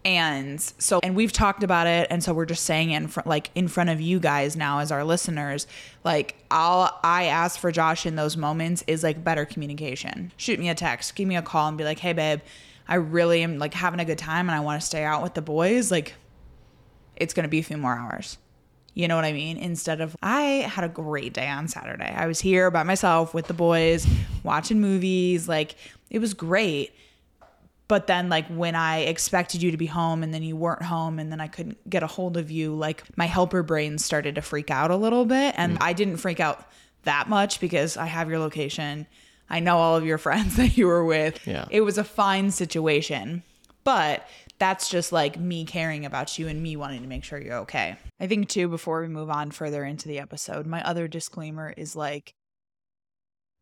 And 0.05 0.61
so, 0.61 1.01
and 1.03 1.17
we've 1.17 1.33
talked 1.33 1.63
about 1.63 1.85
it, 1.85 2.07
and 2.09 2.23
so 2.23 2.33
we're 2.33 2.45
just 2.45 2.63
saying 2.63 2.91
it 2.91 2.97
in 2.97 3.07
front, 3.07 3.27
like 3.27 3.51
in 3.55 3.67
front 3.67 3.89
of 3.89 3.99
you 3.99 4.19
guys 4.19 4.55
now 4.55 4.79
as 4.79 4.89
our 4.89 5.03
listeners. 5.03 5.67
Like, 6.05 6.37
all 6.49 6.97
I 7.03 7.25
ask 7.25 7.59
for 7.59 7.71
Josh 7.73 8.05
in 8.05 8.15
those 8.15 8.37
moments 8.37 8.85
is 8.87 9.03
like 9.03 9.23
better 9.23 9.43
communication. 9.43 10.31
Shoot 10.37 10.59
me 10.59 10.69
a 10.69 10.75
text, 10.75 11.15
give 11.15 11.27
me 11.27 11.35
a 11.35 11.41
call, 11.41 11.67
and 11.67 11.77
be 11.77 11.83
like, 11.83 11.99
"Hey, 11.99 12.13
babe, 12.13 12.39
I 12.87 12.95
really 12.95 13.43
am 13.43 13.59
like 13.59 13.73
having 13.73 13.99
a 13.99 14.05
good 14.05 14.17
time, 14.17 14.47
and 14.47 14.55
I 14.55 14.61
want 14.61 14.79
to 14.79 14.87
stay 14.87 15.03
out 15.03 15.23
with 15.23 15.33
the 15.33 15.41
boys. 15.41 15.91
Like, 15.91 16.13
it's 17.17 17.33
gonna 17.33 17.49
be 17.49 17.59
a 17.59 17.63
few 17.63 17.77
more 17.77 17.97
hours." 17.97 18.37
You 18.93 19.07
know 19.07 19.15
what 19.15 19.25
I 19.25 19.33
mean? 19.33 19.57
Instead 19.57 19.99
of, 19.99 20.15
I 20.23 20.41
had 20.41 20.83
a 20.83 20.89
great 20.89 21.33
day 21.33 21.47
on 21.47 21.67
Saturday. 21.67 22.11
I 22.15 22.27
was 22.27 22.39
here 22.39 22.71
by 22.71 22.83
myself 22.83 23.33
with 23.33 23.47
the 23.47 23.53
boys, 23.53 24.07
watching 24.43 24.79
movies. 24.79 25.47
Like, 25.49 25.75
it 26.09 26.19
was 26.19 26.33
great 26.33 26.93
but 27.87 28.07
then 28.07 28.29
like 28.29 28.47
when 28.47 28.75
i 28.75 28.99
expected 28.99 29.61
you 29.61 29.71
to 29.71 29.77
be 29.77 29.85
home 29.85 30.23
and 30.23 30.33
then 30.33 30.43
you 30.43 30.55
weren't 30.55 30.83
home 30.83 31.19
and 31.19 31.31
then 31.31 31.39
i 31.39 31.47
couldn't 31.47 31.77
get 31.89 32.03
a 32.03 32.07
hold 32.07 32.37
of 32.37 32.51
you 32.51 32.73
like 32.73 33.03
my 33.17 33.25
helper 33.25 33.63
brain 33.63 33.97
started 33.97 34.35
to 34.35 34.41
freak 34.41 34.69
out 34.71 34.91
a 34.91 34.95
little 34.95 35.25
bit 35.25 35.53
and 35.57 35.77
mm. 35.77 35.81
i 35.81 35.93
didn't 35.93 36.17
freak 36.17 36.39
out 36.39 36.69
that 37.03 37.29
much 37.29 37.59
because 37.59 37.97
i 37.97 38.05
have 38.05 38.29
your 38.29 38.39
location. 38.39 39.07
I 39.49 39.61
know 39.61 39.77
all 39.77 39.95
of 39.95 40.05
your 40.05 40.17
friends 40.27 40.57
that 40.57 40.75
you 40.75 40.87
were 40.87 41.05
with. 41.05 41.47
Yeah. 41.47 41.67
It 41.69 41.79
was 41.79 41.97
a 41.97 42.03
fine 42.03 42.51
situation 42.51 43.43
but 43.87 44.27
that's 44.59 44.89
just 44.89 45.13
like 45.13 45.39
me 45.39 45.63
caring 45.63 46.05
about 46.05 46.37
you 46.37 46.49
and 46.49 46.61
me 46.61 46.75
wanting 46.75 47.03
to 47.03 47.07
make 47.07 47.23
sure 47.23 47.39
you're 47.39 47.59
okay. 47.59 47.95
I 48.19 48.27
think 48.27 48.49
too 48.49 48.67
before 48.67 49.01
we 49.01 49.07
move 49.07 49.29
on 49.29 49.49
further 49.49 49.85
into 49.85 50.09
the 50.09 50.19
episode 50.19 50.65
my 50.65 50.83
other 50.83 51.07
disclaimer 51.07 51.73
is 51.77 51.95
like 51.95 52.33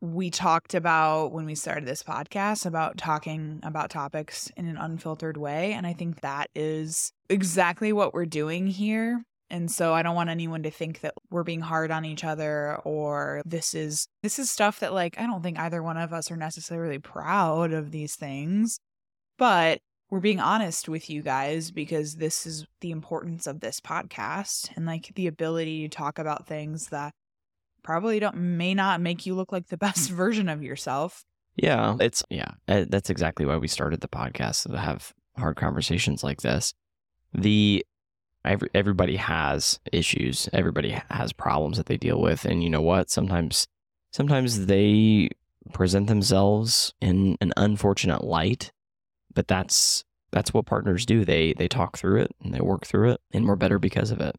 we 0.01 0.29
talked 0.29 0.73
about 0.73 1.31
when 1.31 1.45
we 1.45 1.55
started 1.55 1.85
this 1.85 2.03
podcast 2.03 2.65
about 2.65 2.97
talking 2.97 3.59
about 3.63 3.89
topics 3.89 4.51
in 4.57 4.67
an 4.67 4.77
unfiltered 4.77 5.37
way. 5.37 5.73
And 5.73 5.87
I 5.87 5.93
think 5.93 6.21
that 6.21 6.49
is 6.53 7.11
exactly 7.29 7.93
what 7.93 8.13
we're 8.13 8.25
doing 8.25 8.67
here. 8.67 9.23
And 9.49 9.71
so 9.71 9.93
I 9.93 10.01
don't 10.01 10.15
want 10.15 10.29
anyone 10.29 10.63
to 10.63 10.71
think 10.71 11.01
that 11.01 11.13
we're 11.29 11.43
being 11.43 11.61
hard 11.61 11.91
on 11.91 12.03
each 12.03 12.23
other 12.23 12.77
or 12.83 13.41
this 13.45 13.73
is 13.73 14.07
this 14.23 14.39
is 14.39 14.49
stuff 14.49 14.79
that 14.79 14.93
like 14.93 15.19
I 15.19 15.27
don't 15.27 15.43
think 15.43 15.59
either 15.59 15.83
one 15.83 15.97
of 15.97 16.13
us 16.13 16.31
are 16.31 16.37
necessarily 16.37 16.99
proud 16.99 17.71
of 17.71 17.91
these 17.91 18.15
things. 18.15 18.79
But 19.37 19.79
we're 20.09 20.19
being 20.19 20.39
honest 20.39 20.87
with 20.87 21.09
you 21.09 21.21
guys 21.21 21.71
because 21.71 22.15
this 22.15 22.45
is 22.45 22.65
the 22.81 22.91
importance 22.91 23.47
of 23.47 23.59
this 23.59 23.79
podcast 23.79 24.69
and 24.75 24.85
like 24.85 25.11
the 25.15 25.27
ability 25.27 25.87
to 25.87 25.95
talk 25.95 26.19
about 26.19 26.47
things 26.47 26.87
that 26.87 27.13
probably 27.85 28.19
don't 28.19 28.35
may 28.35 28.73
not 28.73 28.99
make 28.99 29.25
you 29.25 29.35
look 29.35 29.51
like 29.51 29.67
the 29.67 29.77
best 29.87 30.09
version 30.09 30.49
of 30.49 30.61
yourself. 30.61 31.23
Yeah, 31.55 31.95
it's 32.01 32.21
yeah, 32.29 32.51
uh, 32.67 32.85
that's 32.89 33.09
exactly 33.09 33.45
why 33.45 33.55
we 33.55 33.69
started 33.69 34.01
the 34.01 34.09
podcast 34.09 34.69
to 34.69 34.77
have 34.77 35.13
hard 35.37 35.55
conversations 35.55 36.21
like 36.21 36.41
this. 36.41 36.73
The 37.33 37.85
every, 38.43 38.69
everybody 38.73 39.15
has 39.15 39.79
issues, 39.93 40.49
everybody 40.51 40.99
has 41.09 41.31
problems 41.31 41.77
that 41.77 41.85
they 41.85 41.95
deal 41.95 42.19
with, 42.19 42.43
and 42.43 42.61
you 42.61 42.69
know 42.69 42.81
what? 42.81 43.09
Sometimes 43.09 43.67
sometimes 44.11 44.65
they 44.65 45.29
present 45.71 46.07
themselves 46.07 46.93
in 46.99 47.37
an 47.39 47.53
unfortunate 47.55 48.25
light, 48.25 48.73
but 49.33 49.47
that's 49.47 50.03
that's 50.31 50.53
what 50.53 50.65
partners 50.65 51.05
do. 51.05 51.23
They 51.23 51.53
they 51.53 51.69
talk 51.69 51.97
through 51.97 52.23
it 52.23 52.31
and 52.43 52.53
they 52.53 52.59
work 52.59 52.85
through 52.85 53.11
it, 53.11 53.21
and 53.31 53.47
we're 53.47 53.55
better 53.55 53.79
because 53.79 54.11
of 54.11 54.19
it 54.19 54.35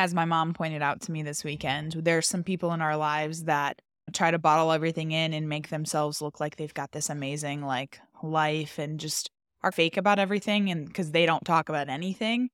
as 0.00 0.14
my 0.14 0.24
mom 0.24 0.54
pointed 0.54 0.80
out 0.80 1.02
to 1.02 1.12
me 1.12 1.22
this 1.22 1.44
weekend, 1.44 1.92
there's 1.92 2.26
some 2.26 2.42
people 2.42 2.72
in 2.72 2.80
our 2.80 2.96
lives 2.96 3.44
that 3.44 3.82
try 4.14 4.30
to 4.30 4.38
bottle 4.38 4.72
everything 4.72 5.12
in 5.12 5.34
and 5.34 5.46
make 5.46 5.68
themselves 5.68 6.22
look 6.22 6.40
like 6.40 6.56
they've 6.56 6.72
got 6.72 6.92
this 6.92 7.10
amazing 7.10 7.62
like 7.62 8.00
life 8.22 8.78
and 8.78 8.98
just 8.98 9.30
are 9.62 9.70
fake 9.70 9.98
about 9.98 10.18
everything 10.18 10.70
and 10.70 10.86
because 10.86 11.10
they 11.10 11.26
don't 11.26 11.44
talk 11.44 11.68
about 11.68 11.90
anything. 11.90 12.48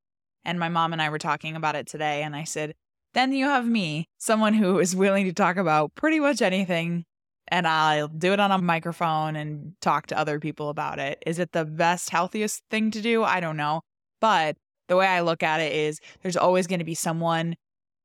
And 0.45 0.59
my 0.59 0.69
mom 0.69 0.93
and 0.93 1.01
I 1.01 1.09
were 1.09 1.21
talking 1.21 1.55
about 1.55 1.77
it 1.77 1.87
today 1.87 2.25
and 2.25 2.35
I 2.35 2.43
said, 2.43 2.75
then 3.15 3.33
you 3.33 3.45
have 3.47 3.65
me, 3.65 4.09
someone 4.19 4.53
who 4.53 4.81
is 4.81 4.97
willing 4.97 5.25
to 5.27 5.33
talk 5.33 5.57
about 5.57 5.95
pretty 5.95 6.19
much 6.19 6.43
anything 6.43 7.05
and 7.47 7.67
I'll 7.69 8.09
do 8.09 8.33
it 8.33 8.41
on 8.41 8.51
a 8.51 8.59
microphone 8.59 9.37
and 9.37 9.75
talk 9.81 10.09
to 10.09 10.19
other 10.19 10.41
people 10.41 10.69
about 10.69 10.99
it. 10.99 11.23
Is 11.25 11.39
it 11.39 11.53
the 11.53 11.65
best, 11.65 12.11
healthiest 12.11 12.65
thing 12.71 12.91
to 12.91 13.01
do? 13.01 13.23
I 13.23 13.39
don't 13.39 13.57
know. 13.57 13.83
But 14.21 14.57
the 14.89 14.97
way 14.97 15.07
I 15.07 15.21
look 15.21 15.43
at 15.43 15.61
it 15.61 15.73
is 15.73 16.01
there's 16.23 16.37
always 16.37 16.67
going 16.67 16.79
to 16.79 16.85
be 16.85 16.95
someone 16.95 17.57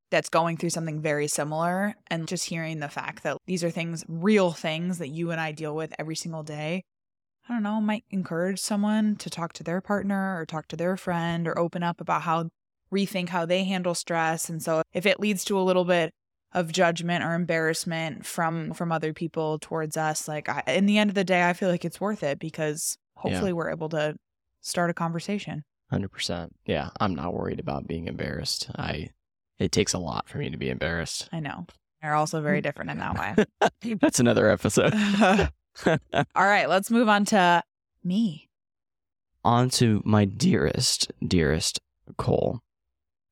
that's 0.10 0.30
going 0.30 0.58
through 0.58 0.70
something 0.70 1.02
very 1.02 1.28
similar. 1.28 1.96
And 2.08 2.28
just 2.28 2.46
hearing 2.46 2.80
the 2.80 2.90
fact 2.90 3.24
that 3.24 3.38
these 3.48 3.64
are 3.64 3.72
things, 3.72 4.06
real 4.08 4.52
things 4.52 4.98
that 5.00 5.08
you 5.08 5.32
and 5.32 5.40
I 5.40 5.52
deal 5.54 5.76
with 5.76 5.94
every 5.98 6.16
single 6.16 6.44
day, 6.44 6.84
I 7.48 7.54
don't 7.54 7.64
know, 7.64 7.82
might 7.82 8.04
encourage 8.12 8.60
someone 8.60 9.16
to 9.18 9.30
talk 9.30 9.54
to 9.54 9.64
their 9.64 9.82
partner 9.82 10.40
or 10.40 10.46
talk 10.46 10.68
to 10.68 10.76
their 10.76 10.98
friend 10.98 11.48
or 11.48 11.58
open 11.58 11.82
up 11.82 12.00
about 12.02 12.24
how 12.24 12.50
rethink 12.94 13.30
how 13.30 13.46
they 13.46 13.64
handle 13.64 13.96
stress. 13.96 14.50
And 14.50 14.62
so 14.62 14.84
if 14.94 15.06
it 15.06 15.20
leads 15.20 15.44
to 15.46 15.58
a 15.58 15.64
little 15.64 15.86
bit 15.86 16.14
of 16.54 16.72
judgment 16.72 17.24
or 17.24 17.34
embarrassment 17.34 18.26
from 18.26 18.74
from 18.74 18.92
other 18.92 19.14
people 19.14 19.58
towards 19.60 19.96
us, 19.96 20.28
like 20.28 20.50
I, 20.50 20.64
in 20.68 20.86
the 20.86 20.98
end 20.98 21.10
of 21.10 21.16
the 21.16 21.24
day, 21.24 21.48
I 21.48 21.54
feel 21.54 21.70
like 21.70 21.86
it's 21.86 22.02
worth 22.02 22.24
it 22.24 22.40
because 22.40 22.98
hopefully 23.16 23.52
yeah. 23.52 23.56
we're 23.56 23.72
able 23.72 23.90
to 23.90 24.16
start 24.60 24.90
a 24.90 24.94
conversation. 24.94 25.64
Hundred 25.92 26.10
percent. 26.10 26.56
Yeah, 26.66 26.90
I'm 27.00 27.14
not 27.14 27.34
worried 27.34 27.60
about 27.60 27.86
being 27.86 28.08
embarrassed. 28.08 28.72
I. 28.76 29.10
It 29.60 29.72
takes 29.72 29.94
a 29.94 30.00
lot 30.00 30.28
for 30.28 30.40
me 30.40 30.50
to 30.50 30.58
be 30.58 30.70
embarrassed. 30.70 31.30
I 31.32 31.40
know. 31.40 31.68
They're 32.02 32.16
also 32.16 32.42
very 32.42 32.62
mm. 32.62 32.64
different 32.64 32.90
in 32.90 32.98
that 32.98 33.46
way. 33.84 33.96
That's 34.02 34.20
another 34.20 34.50
episode. 34.50 34.94
All 35.86 35.98
right, 36.36 36.68
let's 36.68 36.90
move 36.90 37.08
on 37.08 37.26
to 37.26 37.62
me. 38.04 38.50
On 39.44 39.70
to 39.72 40.02
my 40.04 40.26
dearest, 40.26 41.12
dearest 41.26 41.80
Cole. 42.18 42.62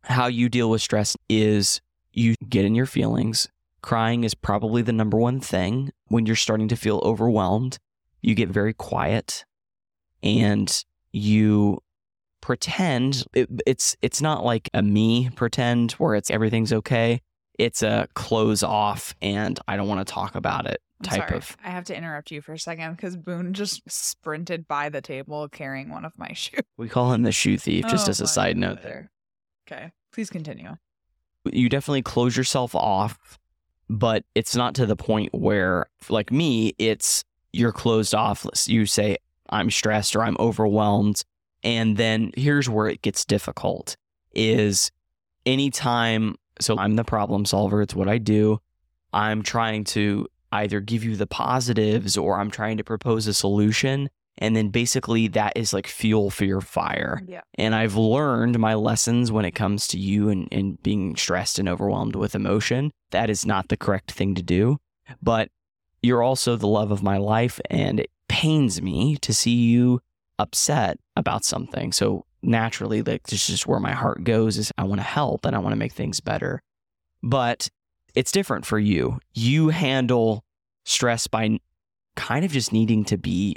How 0.04 0.28
you 0.28 0.50
deal 0.50 0.70
with 0.70 0.82
stress 0.82 1.18
is 1.28 1.82
you 2.14 2.36
get 2.48 2.66
in 2.66 2.76
your 2.76 2.86
feelings. 2.86 3.48
Crying 3.82 4.24
is 4.24 4.36
probably 4.36 4.82
the 4.82 4.94
number 4.94 5.18
one 5.18 5.40
thing 5.40 5.92
when 6.08 6.26
you're 6.26 6.36
starting 6.36 6.68
to 6.68 6.76
feel 6.76 7.02
overwhelmed. 7.04 7.78
You 8.22 8.36
get 8.36 8.50
very 8.50 8.74
quiet 8.74 9.46
and 10.22 10.84
you 11.12 11.80
pretend 12.42 13.26
it, 13.34 13.50
it's 13.66 13.96
it's 14.02 14.22
not 14.22 14.44
like 14.44 14.70
a 14.74 14.82
me 14.82 15.30
pretend 15.36 15.92
where 15.94 16.16
it's 16.16 16.32
everything's 16.32 16.74
okay. 16.74 17.22
It's 17.58 17.84
a 17.84 18.08
close 18.14 18.64
off 18.64 19.14
and 19.22 19.60
i 19.68 19.76
don't 19.76 19.90
want 19.90 20.06
to 20.06 20.14
talk 20.14 20.36
about 20.36 20.66
it 20.66 20.82
type 21.04 21.28
sorry, 21.28 21.38
of 21.38 21.58
i 21.64 21.70
have 21.70 21.84
to 21.84 21.96
interrupt 21.96 22.32
you 22.32 22.42
for 22.42 22.54
a 22.54 22.60
second 22.60 22.96
because 22.96 23.18
boone 23.18 23.54
just 23.54 23.82
sprinted 23.90 24.66
by 24.66 24.88
the 24.88 25.02
table 25.02 25.48
carrying 25.50 25.90
one 25.90 26.06
of 26.06 26.14
my 26.18 26.32
shoes. 26.34 26.62
We 26.78 26.88
call 26.88 27.12
him 27.12 27.24
the 27.24 27.34
shoe 27.34 27.58
thief 27.58 27.86
just 27.88 28.08
oh 28.08 28.12
as 28.12 28.22
a 28.22 28.28
side 28.28 28.56
God. 28.56 28.62
note 28.62 28.82
there. 28.82 29.12
Okay 29.70 29.92
please 30.14 30.30
continue. 30.30 30.78
You 31.52 31.70
definitely 31.70 32.02
close 32.02 32.38
yourself 32.38 32.76
off 32.76 33.38
but 33.90 34.24
it's 34.36 34.56
not 34.56 34.76
to 34.76 34.86
the 34.86 34.96
point 34.96 35.34
where 35.34 35.88
like 36.08 36.32
me 36.32 36.74
it's 36.78 37.26
you're 37.52 37.74
closed 37.74 38.16
off. 38.16 38.46
You 38.68 38.86
say 38.86 39.18
i'm 39.50 39.70
stressed 39.70 40.16
or 40.16 40.24
i'm 40.24 40.38
overwhelmed 40.40 41.24
and 41.64 41.98
then 41.98 42.32
here's 42.36 42.70
where 42.70 42.88
it 42.88 43.02
gets 43.02 43.26
difficult 43.26 43.98
is 44.34 44.92
anytime 45.46 46.36
so 46.62 46.78
I'm 46.78 46.96
the 46.96 47.04
problem 47.04 47.46
solver, 47.46 47.82
it's 47.82 47.96
what 47.96 48.10
I 48.10 48.18
do. 48.18 48.60
I'm 49.14 49.42
trying 49.44 49.86
to 49.86 50.28
either 50.52 50.80
give 50.80 51.04
you 51.04 51.16
the 51.16 51.28
positives 51.28 52.18
or 52.18 52.40
I'm 52.40 52.52
trying 52.52 52.78
to 52.78 52.84
propose 52.84 53.28
a 53.28 53.34
solution. 53.34 54.10
And 54.38 54.56
then 54.56 54.70
basically 54.70 55.28
that 55.30 55.54
is 55.56 55.74
like 55.74 55.88
fuel 55.88 56.30
for 56.30 56.46
your 56.46 56.62
fire. 56.62 57.22
Yeah. 57.28 57.42
And 57.56 57.76
I've 57.76 57.96
learned 57.96 58.58
my 58.58 58.74
lessons 58.74 59.32
when 59.32 59.46
it 59.46 59.52
comes 59.52 59.88
to 59.90 60.00
you 60.00 60.30
and, 60.30 60.48
and 60.52 60.82
being 60.82 61.16
stressed 61.16 61.60
and 61.60 61.68
overwhelmed 61.68 62.16
with 62.16 62.36
emotion. 62.36 62.92
That 63.12 63.30
is 63.30 63.46
not 63.46 63.70
the 63.70 63.78
correct 63.78 64.12
thing 64.12 64.36
to 64.36 64.44
do. 64.44 64.78
But 65.22 65.50
you're 66.02 66.24
also 66.24 66.56
the 66.56 66.68
love 66.68 66.92
of 66.92 67.04
my 67.04 67.18
life. 67.18 67.60
And 67.70 68.00
it 68.00 68.12
pains 68.28 68.82
me 68.82 69.18
to 69.18 69.34
see 69.34 69.56
you 69.56 70.02
upset 70.38 71.00
about 71.20 71.46
something. 71.46 71.92
So 71.92 72.26
naturally, 72.42 73.02
like 73.02 73.24
this 73.24 73.42
is 73.42 73.48
just 73.48 73.68
where 73.68 73.80
my 73.80 73.92
heart 73.92 74.24
goes 74.24 74.58
is 74.58 74.72
I 74.78 74.84
want 74.84 75.00
to 75.00 75.08
help 75.08 75.46
and 75.46 75.56
I 75.56 75.60
want 75.60 75.74
to 75.74 75.80
make 75.80 75.94
things 75.94 76.20
better. 76.20 76.62
But 77.22 77.70
it's 78.16 78.32
different 78.32 78.66
for 78.66 78.80
you. 78.80 79.20
You 79.34 79.70
handle 79.70 80.44
stress 80.86 81.28
by 81.28 81.60
kind 82.16 82.44
of 82.44 82.52
just 82.52 82.74
needing 82.74 83.06
to 83.06 83.18
be 83.18 83.56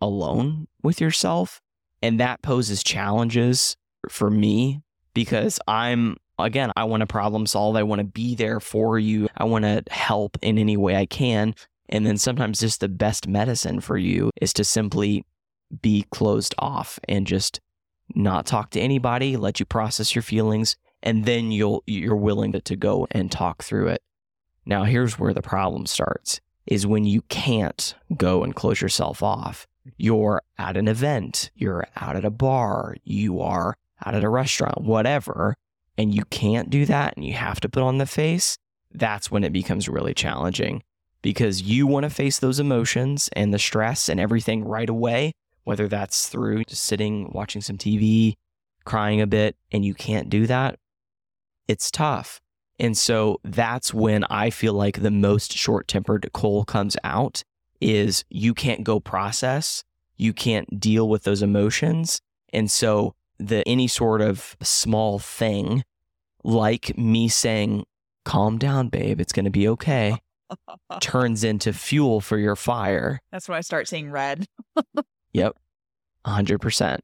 alone 0.00 0.68
with 0.82 1.00
yourself. 1.00 1.60
And 2.02 2.20
that 2.20 2.42
poses 2.42 2.82
challenges 2.82 3.76
for 4.08 4.28
me 4.30 4.82
because 5.14 5.58
I'm, 5.66 6.18
again, 6.38 6.70
I 6.76 6.84
want 6.84 7.00
to 7.00 7.06
problem 7.06 7.46
solve. 7.46 7.76
I 7.76 7.82
want 7.82 8.00
to 8.00 8.04
be 8.04 8.34
there 8.34 8.60
for 8.60 8.98
you. 8.98 9.28
I 9.36 9.44
want 9.44 9.64
to 9.64 9.82
help 9.90 10.36
in 10.42 10.58
any 10.58 10.76
way 10.76 10.96
I 10.96 11.06
can. 11.06 11.54
And 11.88 12.06
then 12.06 12.18
sometimes 12.18 12.60
just 12.60 12.80
the 12.80 12.88
best 12.88 13.26
medicine 13.26 13.80
for 13.80 13.96
you 13.96 14.30
is 14.40 14.52
to 14.54 14.64
simply 14.64 15.24
be 15.82 16.06
closed 16.10 16.54
off 16.58 16.98
and 17.08 17.26
just 17.26 17.60
not 18.14 18.46
talk 18.46 18.70
to 18.70 18.80
anybody, 18.80 19.36
let 19.36 19.60
you 19.60 19.66
process 19.66 20.14
your 20.14 20.22
feelings, 20.22 20.76
and 21.02 21.24
then 21.24 21.50
you'll 21.50 21.82
you're 21.86 22.16
willing 22.16 22.52
to, 22.52 22.60
to 22.60 22.76
go 22.76 23.06
and 23.10 23.30
talk 23.30 23.62
through 23.62 23.88
it. 23.88 24.02
Now 24.66 24.84
here's 24.84 25.18
where 25.18 25.34
the 25.34 25.42
problem 25.42 25.86
starts 25.86 26.40
is 26.66 26.86
when 26.86 27.04
you 27.04 27.22
can't 27.22 27.94
go 28.16 28.42
and 28.42 28.54
close 28.54 28.80
yourself 28.80 29.22
off. 29.22 29.66
you're 29.96 30.42
at 30.58 30.76
an 30.76 30.88
event, 30.88 31.50
you're 31.54 31.86
out 31.96 32.16
at 32.16 32.24
a 32.24 32.30
bar, 32.30 32.96
you 33.04 33.40
are 33.40 33.76
out 34.04 34.14
at 34.14 34.24
a 34.24 34.28
restaurant, 34.28 34.80
whatever, 34.82 35.56
and 35.96 36.14
you 36.14 36.24
can't 36.26 36.70
do 36.70 36.86
that 36.86 37.16
and 37.16 37.24
you 37.24 37.34
have 37.34 37.60
to 37.60 37.68
put 37.68 37.82
on 37.82 37.98
the 37.98 38.06
face, 38.06 38.58
that's 38.92 39.30
when 39.30 39.44
it 39.44 39.52
becomes 39.52 39.88
really 39.88 40.14
challenging 40.14 40.82
because 41.22 41.62
you 41.62 41.86
want 41.86 42.04
to 42.04 42.10
face 42.10 42.38
those 42.38 42.60
emotions 42.60 43.28
and 43.34 43.52
the 43.52 43.58
stress 43.58 44.08
and 44.08 44.20
everything 44.20 44.64
right 44.64 44.88
away, 44.88 45.32
whether 45.64 45.88
that's 45.88 46.28
through 46.28 46.64
just 46.64 46.84
sitting, 46.84 47.30
watching 47.32 47.60
some 47.62 47.76
TV, 47.76 48.34
crying 48.84 49.20
a 49.20 49.26
bit, 49.26 49.56
and 49.72 49.84
you 49.84 49.94
can't 49.94 50.30
do 50.30 50.46
that. 50.46 50.78
It's 51.66 51.90
tough. 51.90 52.40
And 52.78 52.96
so 52.96 53.40
that's 53.44 53.94
when 53.94 54.24
I 54.24 54.50
feel 54.50 54.74
like 54.74 55.00
the 55.00 55.10
most 55.10 55.52
short 55.52 55.88
tempered 55.88 56.28
Cole 56.32 56.64
comes 56.64 56.96
out 57.04 57.42
is 57.80 58.24
you 58.28 58.54
can't 58.54 58.84
go 58.84 59.00
process, 59.00 59.84
you 60.16 60.32
can't 60.32 60.80
deal 60.80 61.08
with 61.08 61.24
those 61.24 61.42
emotions. 61.42 62.20
And 62.52 62.70
so 62.70 63.14
the 63.38 63.66
any 63.66 63.88
sort 63.88 64.20
of 64.20 64.56
small 64.62 65.18
thing 65.18 65.84
like 66.42 66.96
me 66.98 67.28
saying, 67.28 67.84
calm 68.24 68.58
down, 68.58 68.88
babe, 68.88 69.20
it's 69.20 69.32
going 69.32 69.44
to 69.44 69.50
be 69.50 69.68
okay, 69.68 70.18
turns 71.00 71.44
into 71.44 71.72
fuel 71.72 72.20
for 72.20 72.38
your 72.38 72.56
fire. 72.56 73.20
That's 73.32 73.48
when 73.48 73.58
I 73.58 73.60
start 73.60 73.88
seeing 73.88 74.10
red. 74.10 74.46
Yep. 75.34 75.56
100%. 76.26 76.98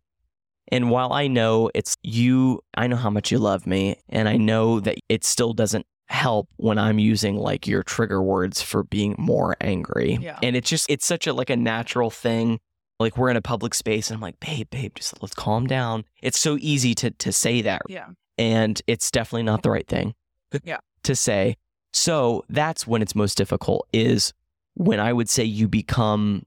And 0.73 0.91
while 0.91 1.13
I 1.13 1.27
know 1.27 1.71
it's 1.75 1.97
you, 2.03 2.61
I 2.77 2.87
know 2.87 2.97
how 2.97 3.11
much 3.11 3.31
you 3.33 3.39
love 3.39 3.67
me, 3.67 3.97
and 4.09 4.29
I 4.29 4.37
know 4.37 4.79
that 4.81 4.97
it 5.09 5.25
still 5.25 5.53
doesn't 5.53 5.85
help 6.09 6.49
when 6.57 6.79
I'm 6.79 6.99
using 6.99 7.37
like 7.37 7.67
your 7.67 7.83
trigger 7.83 8.23
words 8.23 8.63
for 8.63 8.85
being 8.85 9.15
more 9.19 9.57
angry. 9.61 10.19
Yeah. 10.21 10.39
And 10.43 10.57
it's 10.57 10.69
just 10.69 10.89
it's 10.89 11.05
such 11.07 11.27
a 11.27 11.33
like 11.33 11.51
a 11.51 11.57
natural 11.57 12.11
thing. 12.11 12.61
Like 13.01 13.17
we're 13.17 13.31
in 13.31 13.37
a 13.37 13.43
public 13.43 13.75
space 13.75 14.11
and 14.11 14.17
I'm 14.17 14.21
like, 14.21 14.39
"Babe, 14.41 14.69
babe, 14.71 14.93
just 14.97 15.21
let's 15.23 15.35
calm 15.35 15.67
down." 15.67 16.05
It's 16.23 16.39
so 16.39 16.57
easy 16.61 16.95
to 16.97 17.11
to 17.11 17.33
say 17.33 17.63
that 17.63 17.83
Yeah. 17.89 18.09
and 18.39 18.81
it's 18.87 19.11
definitely 19.11 19.45
not 19.45 19.63
the 19.63 19.71
right 19.71 19.87
thing 19.89 20.15
Yeah. 20.65 20.79
to 21.05 21.15
say. 21.17 21.57
So 21.93 22.45
that's 22.49 22.87
when 22.87 23.03
it's 23.03 23.15
most 23.17 23.37
difficult 23.37 23.89
is 23.93 24.33
when 24.75 25.01
I 25.01 25.13
would 25.13 25.29
say 25.29 25.43
you 25.45 25.67
become 25.69 26.45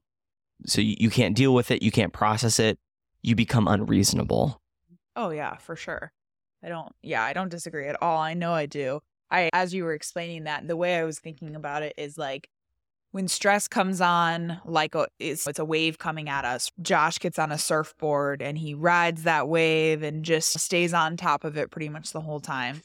so 0.66 0.80
you, 0.80 0.96
you 0.98 1.10
can't 1.10 1.36
deal 1.36 1.54
with 1.54 1.70
it, 1.70 1.82
you 1.82 1.90
can't 1.90 2.12
process 2.12 2.58
it, 2.58 2.78
you 3.22 3.34
become 3.34 3.68
unreasonable. 3.68 4.60
Oh 5.16 5.30
yeah, 5.30 5.56
for 5.56 5.76
sure. 5.76 6.12
I 6.62 6.68
don't 6.68 6.92
yeah, 7.02 7.22
I 7.22 7.32
don't 7.32 7.50
disagree 7.50 7.86
at 7.86 8.00
all. 8.02 8.18
I 8.18 8.34
know 8.34 8.52
I 8.52 8.66
do. 8.66 9.00
I 9.30 9.50
as 9.52 9.74
you 9.74 9.84
were 9.84 9.94
explaining 9.94 10.44
that, 10.44 10.66
the 10.66 10.76
way 10.76 10.96
I 10.96 11.04
was 11.04 11.18
thinking 11.18 11.56
about 11.56 11.82
it 11.82 11.94
is 11.96 12.18
like 12.18 12.48
when 13.14 13.28
stress 13.28 13.68
comes 13.68 14.00
on, 14.00 14.60
like 14.64 14.96
a, 14.96 15.06
it's, 15.20 15.46
it's 15.46 15.60
a 15.60 15.64
wave 15.64 15.98
coming 15.98 16.28
at 16.28 16.44
us. 16.44 16.72
Josh 16.82 17.20
gets 17.20 17.38
on 17.38 17.52
a 17.52 17.58
surfboard 17.58 18.42
and 18.42 18.58
he 18.58 18.74
rides 18.74 19.22
that 19.22 19.46
wave 19.46 20.02
and 20.02 20.24
just 20.24 20.58
stays 20.58 20.92
on 20.92 21.16
top 21.16 21.44
of 21.44 21.56
it 21.56 21.70
pretty 21.70 21.88
much 21.88 22.10
the 22.10 22.20
whole 22.20 22.40
time. 22.40 22.82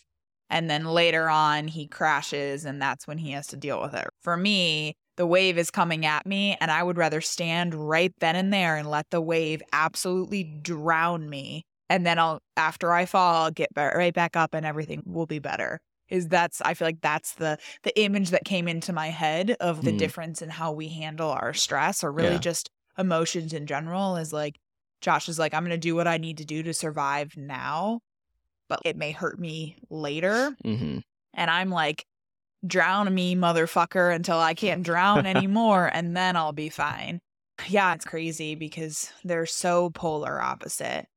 And 0.47 0.69
then 0.69 0.85
later 0.85 1.31
on, 1.31 1.67
he 1.67 1.87
crashes 1.87 2.63
and 2.63 2.79
that's 2.79 3.07
when 3.07 3.17
he 3.17 3.31
has 3.31 3.47
to 3.47 3.57
deal 3.57 3.81
with 3.81 3.95
it. 3.95 4.07
For 4.21 4.37
me, 4.37 4.97
the 5.19 5.27
wave 5.27 5.57
is 5.57 5.69
coming 5.69 6.05
at 6.05 6.25
me 6.25 6.55
and 6.61 6.71
I 6.71 6.81
would 6.81 6.97
rather 6.97 7.19
stand 7.19 7.75
right 7.75 8.13
then 8.21 8.37
and 8.37 8.53
there 8.53 8.77
and 8.77 8.89
let 8.89 9.09
the 9.09 9.19
wave 9.19 9.61
absolutely 9.73 10.45
drown 10.45 11.29
me. 11.29 11.65
And 11.89 12.05
then 12.05 12.17
I'll, 12.17 12.39
after 12.55 12.93
I 12.93 13.05
fall, 13.05 13.43
I'll 13.43 13.51
get 13.51 13.67
right 13.75 14.13
back 14.13 14.37
up 14.37 14.53
and 14.53 14.65
everything 14.65 15.03
will 15.05 15.25
be 15.25 15.39
better. 15.39 15.81
Is 16.07 16.29
that's, 16.29 16.61
I 16.61 16.73
feel 16.73 16.87
like 16.87 17.01
that's 17.01 17.33
the, 17.35 17.57
the 17.83 17.99
image 17.99 18.29
that 18.29 18.45
came 18.45 18.69
into 18.69 18.93
my 18.93 19.07
head 19.07 19.57
of 19.59 19.83
the 19.83 19.91
Mm. 19.91 19.97
difference 19.97 20.41
in 20.41 20.51
how 20.51 20.71
we 20.71 20.87
handle 20.87 21.31
our 21.31 21.53
stress 21.53 22.01
or 22.01 22.13
really 22.13 22.35
Yeah. 22.35 22.39
just 22.39 22.69
emotions 22.97 23.51
in 23.51 23.67
general 23.67 24.15
is 24.15 24.31
like, 24.31 24.57
Josh 25.01 25.27
is 25.27 25.37
like, 25.37 25.53
I'm 25.53 25.63
going 25.63 25.71
to 25.71 25.77
do 25.77 25.95
what 25.95 26.07
I 26.07 26.17
need 26.17 26.37
to 26.37 26.45
do 26.45 26.63
to 26.63 26.73
survive 26.73 27.35
now, 27.35 27.99
but 28.69 28.79
it 28.85 28.95
may 28.95 29.11
hurt 29.11 29.37
me 29.37 29.75
later. 29.89 30.55
hmm 30.63 30.99
And 31.33 31.51
I'm 31.51 31.69
like, 31.69 32.05
drown 32.65 33.13
me, 33.13 33.35
motherfucker, 33.35 34.13
until 34.13 34.39
I 34.39 34.53
can't 34.53 34.83
drown 34.83 35.25
anymore, 35.25 35.89
and 35.93 36.15
then 36.15 36.35
I'll 36.35 36.53
be 36.53 36.69
fine. 36.69 37.19
Yeah, 37.67 37.93
it's 37.93 38.05
crazy 38.05 38.55
because 38.55 39.11
they're 39.23 39.45
so 39.45 39.89
polar 39.89 40.41
opposite. 40.41 41.07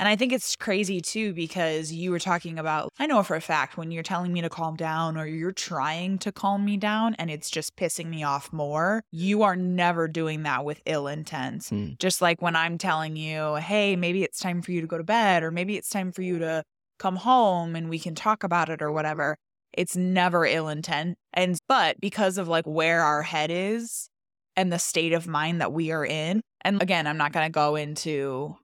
And 0.00 0.08
I 0.08 0.16
think 0.16 0.32
it's 0.32 0.56
crazy 0.56 1.02
too 1.02 1.34
because 1.34 1.92
you 1.92 2.10
were 2.10 2.18
talking 2.18 2.58
about, 2.58 2.90
I 2.98 3.04
know 3.04 3.22
for 3.22 3.36
a 3.36 3.40
fact 3.42 3.76
when 3.76 3.90
you're 3.90 4.02
telling 4.02 4.32
me 4.32 4.40
to 4.40 4.48
calm 4.48 4.74
down 4.74 5.18
or 5.18 5.26
you're 5.26 5.52
trying 5.52 6.16
to 6.20 6.32
calm 6.32 6.64
me 6.64 6.78
down 6.78 7.14
and 7.16 7.30
it's 7.30 7.50
just 7.50 7.76
pissing 7.76 8.06
me 8.06 8.22
off 8.24 8.50
more, 8.50 9.02
you 9.12 9.42
are 9.42 9.56
never 9.56 10.08
doing 10.08 10.42
that 10.44 10.64
with 10.64 10.80
ill 10.86 11.06
intent. 11.06 11.64
Mm. 11.64 11.98
Just 11.98 12.22
like 12.22 12.40
when 12.40 12.56
I'm 12.56 12.78
telling 12.78 13.14
you, 13.14 13.56
hey, 13.56 13.94
maybe 13.94 14.22
it's 14.24 14.38
time 14.38 14.62
for 14.62 14.72
you 14.72 14.80
to 14.80 14.86
go 14.86 14.96
to 14.96 15.04
bed 15.04 15.42
or 15.42 15.50
maybe 15.50 15.76
it's 15.76 15.90
time 15.90 16.12
for 16.12 16.22
you 16.22 16.38
to 16.38 16.64
come 16.98 17.16
home 17.16 17.76
and 17.76 17.90
we 17.90 17.98
can 17.98 18.14
talk 18.14 18.42
about 18.42 18.70
it 18.70 18.80
or 18.80 18.90
whatever. 18.90 19.36
It's 19.72 19.96
never 19.96 20.44
ill 20.44 20.68
intent. 20.68 21.16
And 21.32 21.58
but 21.68 22.00
because 22.00 22.38
of 22.38 22.48
like 22.48 22.66
where 22.66 23.02
our 23.02 23.22
head 23.22 23.50
is 23.50 24.08
and 24.56 24.72
the 24.72 24.78
state 24.78 25.12
of 25.12 25.26
mind 25.26 25.60
that 25.60 25.72
we 25.72 25.92
are 25.92 26.04
in, 26.04 26.40
and 26.62 26.82
again, 26.82 27.06
I'm 27.06 27.16
not 27.16 27.32
going 27.32 27.46
to 27.46 27.52
go 27.52 27.76
into 27.76 28.56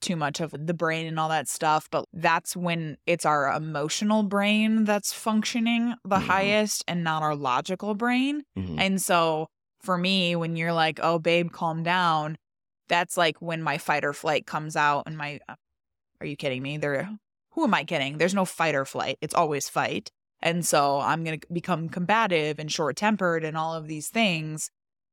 too 0.00 0.14
much 0.16 0.40
of 0.40 0.52
the 0.52 0.74
brain 0.74 1.06
and 1.06 1.18
all 1.18 1.28
that 1.28 1.48
stuff, 1.48 1.88
but 1.90 2.04
that's 2.12 2.56
when 2.56 2.96
it's 3.06 3.26
our 3.26 3.52
emotional 3.52 4.22
brain 4.22 4.84
that's 4.84 5.12
functioning 5.12 5.94
the 6.04 6.16
Mhm. 6.18 6.26
highest 6.26 6.84
and 6.86 7.02
not 7.02 7.22
our 7.22 7.34
logical 7.34 7.94
brain. 7.94 8.42
hmm 8.56 8.78
And 8.78 9.02
so 9.02 9.48
for 9.82 9.98
me, 9.98 10.36
when 10.36 10.54
you're 10.56 10.72
like, 10.72 11.00
oh, 11.02 11.18
babe, 11.18 11.50
calm 11.50 11.82
down, 11.82 12.36
that's 12.88 13.16
like 13.16 13.42
when 13.42 13.60
my 13.62 13.76
fight 13.78 14.04
or 14.04 14.12
flight 14.12 14.46
comes 14.46 14.76
out 14.76 15.04
and 15.06 15.16
my, 15.16 15.40
uh, 15.48 15.56
are 16.20 16.26
you 16.26 16.36
kidding 16.36 16.62
me? 16.62 16.78
There, 16.78 17.10
who 17.52 17.64
am 17.64 17.74
I 17.74 17.82
kidding? 17.84 18.18
There's 18.18 18.34
no 18.34 18.44
fight 18.44 18.74
or 18.76 18.84
flight. 18.84 19.18
It's 19.20 19.34
always 19.34 19.68
fight. 19.68 20.10
And 20.40 20.64
so 20.64 21.00
I'm 21.00 21.24
going 21.24 21.40
to 21.40 21.46
become 21.52 21.88
combative 21.88 22.58
and 22.58 22.70
short 22.70 22.96
tempered 22.96 23.44
and 23.44 23.56
all 23.56 23.74
of 23.74 23.88
these 23.88 24.08
things. 24.08 24.70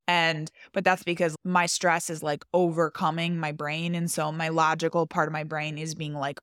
And, 0.08 0.52
but 0.72 0.84
that's 0.84 1.04
because 1.04 1.36
my 1.44 1.66
stress 1.66 2.10
is 2.10 2.22
like 2.22 2.44
overcoming 2.54 3.38
my 3.40 3.52
brain. 3.52 3.96
And 3.96 4.10
so 4.10 4.32
my 4.32 4.50
logical 4.50 5.08
part 5.08 5.28
of 5.28 5.34
my 5.34 5.44
brain 5.44 5.78
is 5.78 5.96
being 5.96 6.14
like 6.14 6.40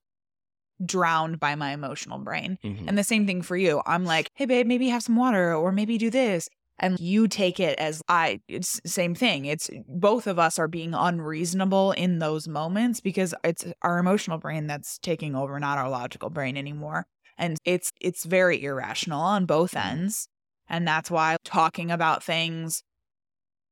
drowned 0.85 1.38
by 1.38 1.55
my 1.55 1.73
emotional 1.73 2.18
brain. 2.18 2.59
hmm 2.62 2.88
And 2.88 2.99
the 2.99 3.05
same 3.05 3.27
thing 3.27 3.42
for 3.42 3.57
you. 3.57 3.83
I'm 3.87 4.05
like, 4.05 4.29
hey, 4.35 4.47
babe, 4.47 4.66
maybe 4.66 4.88
have 4.88 5.03
some 5.03 5.16
water 5.16 5.55
or 5.55 5.73
maybe 5.73 5.99
do 5.99 6.11
this. 6.11 6.49
And 6.79 6.99
you 6.99 7.29
take 7.29 7.61
it 7.61 7.79
as 7.79 8.03
I, 8.09 8.40
it's 8.49 8.81
same 8.85 9.14
thing. 9.14 9.45
It's 9.45 9.71
both 9.87 10.27
of 10.27 10.38
us 10.38 10.59
are 10.59 10.66
being 10.66 10.95
unreasonable 10.95 11.92
in 11.92 12.18
those 12.18 12.49
moments 12.49 13.01
because 13.01 13.35
it's 13.45 13.66
our 13.83 13.99
emotional 13.99 14.38
brain 14.38 14.66
that's 14.66 14.99
taking 14.99 15.37
over, 15.37 15.61
not 15.61 15.79
our 15.79 15.88
logical 15.88 16.31
brain 16.31 16.57
anymore. 16.57 17.07
And 17.42 17.59
it's, 17.64 17.90
it's 18.00 18.24
very 18.24 18.62
irrational 18.62 19.20
on 19.20 19.46
both 19.46 19.72
mm-hmm. 19.72 19.98
ends. 19.98 20.28
And 20.68 20.87
that's 20.87 21.11
why 21.11 21.37
talking 21.44 21.90
about 21.90 22.22
things, 22.22 22.85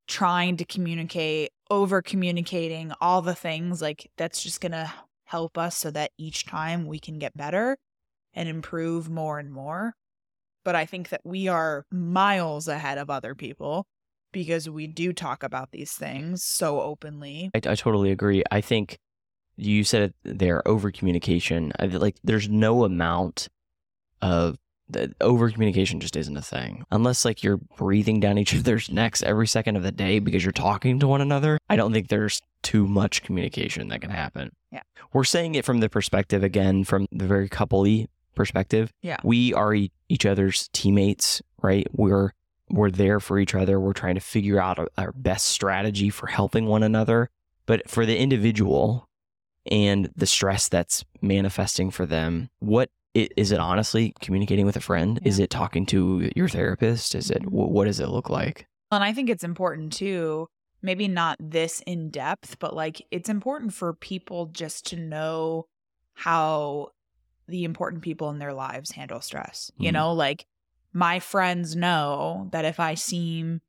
trying 0.09 0.57
to 0.57 0.65
communicate, 0.65 1.51
over 1.71 2.03
communicating, 2.03 2.93
all 3.01 3.23
the 3.23 3.35
things 3.35 3.81
like 3.81 4.11
that's 4.17 4.43
just 4.43 4.61
going 4.61 4.73
to 4.73 4.93
help 5.25 5.57
us 5.57 5.77
so 5.77 5.93
that 5.93 6.11
each 6.19 6.45
time 6.47 6.87
we 6.87 6.99
can 6.99 7.21
get 7.21 7.37
better 7.37 7.77
and 8.35 8.49
improve 8.49 9.09
more 9.09 9.39
and 9.39 9.53
more. 9.53 9.95
But 10.65 10.75
I 10.75 10.85
think 10.85 11.11
that 11.11 11.21
we 11.25 11.47
are 11.47 11.85
miles 11.93 12.67
ahead 12.67 12.99
of 12.99 13.09
other 13.09 13.37
people 13.37 13.87
because 14.33 14.69
we 14.69 14.89
do 14.89 15.13
talk 15.13 15.45
about 15.45 15.71
these 15.71 15.93
things 15.93 16.43
so 16.43 16.81
openly. 16.81 17.51
I, 17.55 17.59
I 17.59 17.75
totally 17.77 18.11
agree. 18.11 18.43
I 18.51 18.61
think 18.61 18.99
you 19.57 19.85
said 19.85 20.03
it 20.03 20.15
there 20.25 20.67
over 20.67 20.91
communication. 20.91 21.73
Like 21.79 22.17
there's 22.25 22.49
no 22.49 22.85
amount 22.85 23.49
of 24.23 24.57
over 25.21 25.51
communication 25.51 26.01
just 26.01 26.17
isn't 26.17 26.37
a 26.37 26.43
thing 26.43 26.85
unless 26.91 27.25
like 27.25 27.45
you're 27.45 27.59
breathing 27.77 28.19
down 28.19 28.39
each 28.39 28.55
other's 28.59 28.91
necks 28.91 29.23
every 29.23 29.47
second 29.47 29.77
of 29.77 29.83
the 29.83 29.93
day 29.93 30.19
because 30.19 30.45
you're 30.45 30.53
talking 30.53 30.99
to 30.99 31.07
one 31.07 31.21
another. 31.21 31.59
I 31.69 31.77
don't 31.77 31.93
think 31.93 32.09
there's 32.09 32.41
too 32.63 32.87
much 32.87 33.23
communication 33.23 33.89
that 33.89 34.01
can 34.01 34.11
happen. 34.11 34.51
Yeah. 34.73 34.83
we're 35.13 35.25
saying 35.25 35.55
it 35.55 35.65
from 35.65 35.81
the 35.81 35.89
perspective 35.89 36.43
again 36.43 36.85
from 36.85 37.07
the 37.13 37.27
very 37.27 37.49
coupley 37.49 38.07
perspective. 38.35 38.93
Yeah. 39.03 39.19
we 39.25 39.55
are 39.55 39.75
e- 39.75 39.93
each 40.09 40.27
other's 40.27 40.69
teammates, 40.73 41.41
right? 41.63 41.87
We're 41.93 42.33
we're 42.69 42.91
there 42.91 43.19
for 43.19 43.39
each 43.39 43.55
other. 43.55 43.81
We're 43.81 43.93
trying 43.93 44.15
to 44.15 44.21
figure 44.21 44.61
out 44.61 44.79
our 44.97 45.13
best 45.13 45.47
strategy 45.47 46.09
for 46.09 46.29
helping 46.29 46.67
one 46.67 46.83
another. 46.85 47.29
But 47.67 47.89
for 47.91 48.07
the 48.07 48.17
individual 48.19 49.09
and 49.71 50.11
the 50.17 50.27
stress 50.27 50.69
that's 50.69 51.05
manifesting 51.21 51.91
for 51.91 52.07
them, 52.07 52.51
what 52.61 52.89
i- 53.17 53.29
is 53.37 53.53
it 53.53 53.61
honestly 53.61 54.15
communicating 54.21 54.67
with 54.67 54.77
a 54.77 54.81
friend? 54.81 55.19
Is 55.25 55.39
it 55.39 55.51
talking 55.51 55.87
to 55.87 56.31
your 56.37 56.49
therapist? 56.49 57.15
Is 57.15 57.31
it 57.31 57.43
wh- 57.45 57.71
what 57.71 57.85
does 57.87 58.01
it 58.01 58.09
look 58.09 58.31
like? 58.31 58.67
And 58.93 59.05
I 59.05 59.13
think 59.13 59.31
it's 59.31 59.45
important 59.45 59.93
too, 59.93 60.49
maybe 60.83 61.09
not 61.09 61.37
this 61.41 61.81
in 61.87 62.11
depth, 62.11 62.59
but 62.59 62.75
like 62.75 63.03
it's 63.11 63.29
important 63.29 63.73
for 63.75 63.93
people 63.95 64.47
just 64.47 64.87
to 64.87 64.97
know 64.97 65.67
how 66.15 66.89
the 67.47 67.65
important 67.65 68.03
people 68.03 68.31
in 68.31 68.39
their 68.39 68.53
lives 68.53 68.93
handle 68.93 69.21
stress. 69.21 69.71
You 69.77 69.91
Mhm. 69.91 69.95
know, 69.95 70.13
like 70.13 70.47
my 70.93 71.19
friends 71.21 71.75
know 71.77 72.49
that 72.53 72.65
if 72.65 72.79
I 72.81 72.95
seem 72.95 73.61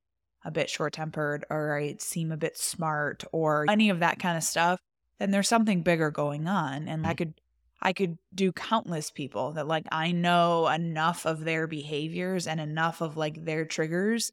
a 0.44 0.52
bit 0.52 0.70
short 0.70 0.94
tempered 0.94 1.46
or 1.50 1.78
I 1.78 1.96
seem 2.00 2.32
a 2.32 2.38
bit 2.38 2.58
smart 2.58 3.24
or 3.32 3.66
any 3.70 3.90
of 3.90 4.00
that 4.00 4.20
kind 4.20 4.38
of 4.38 4.44
stuff, 4.44 4.80
then 5.20 5.30
there's 5.32 5.48
something 5.48 5.84
bigger 5.84 6.10
going 6.10 6.48
on. 6.48 6.88
And 6.88 7.06
I 7.06 7.14
could 7.14 7.36
I 7.82 7.94
could 7.94 8.18
do 8.34 8.52
countless 8.52 9.10
people 9.12 9.54
that 9.54 9.68
like 9.68 9.86
I 9.92 10.12
know 10.12 10.68
enough 10.68 11.26
of 11.26 11.44
their 11.44 11.68
behaviors 11.68 12.48
and 12.48 12.60
enough 12.60 13.02
of 13.02 13.18
like 13.18 13.44
their 13.46 13.66
triggers 13.66 14.32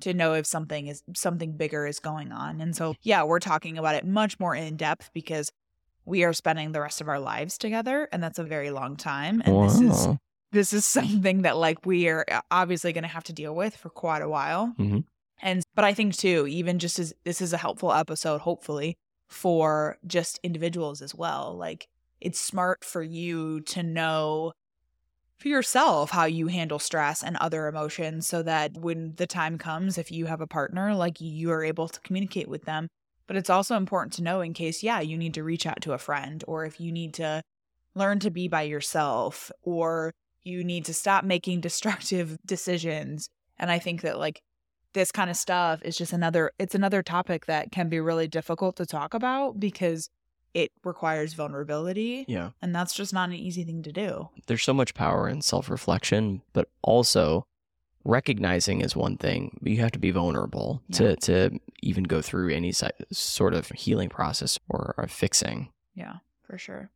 to 0.00 0.12
know 0.14 0.34
if 0.34 0.46
something 0.46 0.86
is 0.88 1.02
something 1.14 1.56
bigger 1.56 1.86
is 1.86 1.98
going 1.98 2.30
on. 2.32 2.60
And 2.60 2.76
so 2.76 2.94
yeah, 3.02 3.22
we're 3.24 3.40
talking 3.40 3.78
about 3.78 3.94
it 3.94 4.06
much 4.06 4.38
more 4.38 4.54
in 4.54 4.76
depth 4.76 5.10
because 5.14 5.50
we 6.04 6.22
are 6.22 6.32
spending 6.32 6.72
the 6.72 6.80
rest 6.80 7.00
of 7.00 7.08
our 7.08 7.18
lives 7.18 7.58
together 7.58 8.08
and 8.12 8.22
that's 8.22 8.38
a 8.38 8.44
very 8.44 8.70
long 8.70 8.96
time 8.96 9.42
and 9.44 9.64
this 9.64 9.80
is 9.80 10.08
this 10.52 10.72
is 10.72 10.86
something 10.98 11.42
that 11.42 11.56
like 11.56 11.84
we 11.84 12.08
are 12.08 12.24
uh, 12.30 12.40
obviously 12.52 12.92
going 12.92 13.02
to 13.02 13.08
have 13.08 13.24
to 13.24 13.32
deal 13.32 13.52
with 13.54 13.76
for 13.76 13.88
quite 13.90 14.22
a 14.22 14.28
while 14.28 14.72
Mhm. 14.78 15.02
and 15.42 15.64
but 15.74 15.84
i 15.84 15.92
think 15.92 16.14
too 16.16 16.46
even 16.46 16.78
just 16.78 17.00
as 17.00 17.12
this 17.24 17.40
is 17.40 17.52
a 17.52 17.56
helpful 17.58 17.92
episode 17.92 18.42
hopefully 18.42 18.96
for 19.28 19.98
just 20.06 20.38
individuals 20.44 21.02
as 21.02 21.12
well 21.12 21.56
like 21.58 21.88
it's 22.20 22.40
smart 22.40 22.84
for 22.84 23.02
you 23.02 23.60
to 23.60 23.82
know 23.82 24.52
for 25.38 25.48
yourself 25.48 26.10
how 26.10 26.24
you 26.24 26.46
handle 26.46 26.78
stress 26.78 27.22
and 27.22 27.36
other 27.36 27.66
emotions 27.66 28.26
so 28.26 28.42
that 28.42 28.72
when 28.74 29.14
the 29.16 29.26
time 29.26 29.58
comes 29.58 29.98
if 29.98 30.10
you 30.10 30.26
have 30.26 30.40
a 30.40 30.46
partner 30.46 30.94
like 30.94 31.20
you 31.20 31.50
are 31.50 31.62
able 31.62 31.88
to 31.88 32.00
communicate 32.00 32.48
with 32.48 32.64
them. 32.64 32.88
But 33.26 33.36
it's 33.36 33.50
also 33.50 33.76
important 33.76 34.14
to 34.14 34.22
know 34.22 34.40
in 34.40 34.54
case 34.54 34.82
yeah 34.82 35.00
you 35.00 35.18
need 35.18 35.34
to 35.34 35.44
reach 35.44 35.66
out 35.66 35.82
to 35.82 35.92
a 35.92 35.98
friend 35.98 36.42
or 36.46 36.64
if 36.64 36.80
you 36.80 36.90
need 36.90 37.14
to 37.14 37.42
learn 37.94 38.18
to 38.20 38.30
be 38.30 38.48
by 38.48 38.62
yourself 38.62 39.50
or 39.62 40.12
you 40.42 40.64
need 40.64 40.84
to 40.86 40.94
stop 40.94 41.24
making 41.24 41.60
destructive 41.60 42.38
decisions. 42.46 43.28
And 43.58 43.70
i 43.70 43.78
think 43.78 44.02
that 44.02 44.18
like 44.18 44.40
this 44.94 45.12
kind 45.12 45.28
of 45.28 45.36
stuff 45.36 45.82
is 45.82 45.98
just 45.98 46.14
another 46.14 46.50
it's 46.58 46.74
another 46.74 47.02
topic 47.02 47.44
that 47.44 47.70
can 47.70 47.90
be 47.90 48.00
really 48.00 48.26
difficult 48.26 48.76
to 48.76 48.86
talk 48.86 49.12
about 49.12 49.60
because 49.60 50.08
it 50.62 50.72
requires 50.84 51.34
vulnerability 51.34 52.24
Yeah. 52.28 52.50
and 52.62 52.74
that's 52.74 52.94
just 52.94 53.12
not 53.12 53.28
an 53.28 53.34
easy 53.36 53.62
thing 53.64 53.82
to 53.82 53.92
do 53.92 54.28
There's 54.46 54.62
so 54.64 54.72
much 54.72 54.94
power 54.94 55.28
in 55.28 55.42
self 55.42 55.68
reflection, 55.68 56.40
but 56.54 56.68
also 56.82 57.46
recognizing 58.04 58.80
is 58.80 58.94
one 58.96 59.16
thing, 59.16 59.58
but 59.60 59.70
you 59.72 59.78
have 59.80 59.90
to 59.92 59.98
be 59.98 60.10
vulnerable 60.12 60.82
Yeah. 60.88 60.96
to, 60.98 61.16
to 61.16 61.60
even 61.82 62.04
go 62.04 62.22
through 62.22 62.54
any 62.54 62.72
si- 62.72 62.88
sort 63.12 63.52
of 63.54 63.68
healing 63.70 64.08
process 64.08 64.58
or, 64.68 64.94
or 64.96 65.06
fixing. 65.08 65.70
Yeah, 65.94 66.16
for 66.46 66.56
sure. 66.58 66.90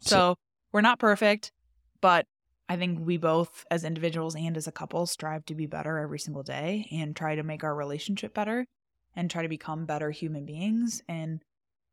So- 0.00 0.10
So, 0.16 0.38
we're 0.72 0.80
not 0.82 0.98
perfect, 0.98 1.52
but 2.00 2.26
I 2.68 2.76
think 2.76 3.00
we 3.00 3.16
both, 3.18 3.64
as 3.70 3.84
individuals 3.84 4.34
and 4.34 4.56
as 4.56 4.66
a 4.66 4.72
couple, 4.72 5.04
strive 5.06 5.44
to 5.46 5.54
be 5.54 5.66
better 5.66 5.98
every 5.98 6.18
single 6.18 6.42
day 6.42 6.86
and 6.90 7.14
try 7.14 7.34
to 7.34 7.42
make 7.42 7.62
our 7.64 7.74
relationship 7.74 8.32
better 8.34 8.66
and 9.14 9.30
try 9.30 9.42
to 9.42 9.48
become 9.48 9.84
better 9.84 10.10
human 10.10 10.44
beings. 10.46 11.02
And 11.08 11.42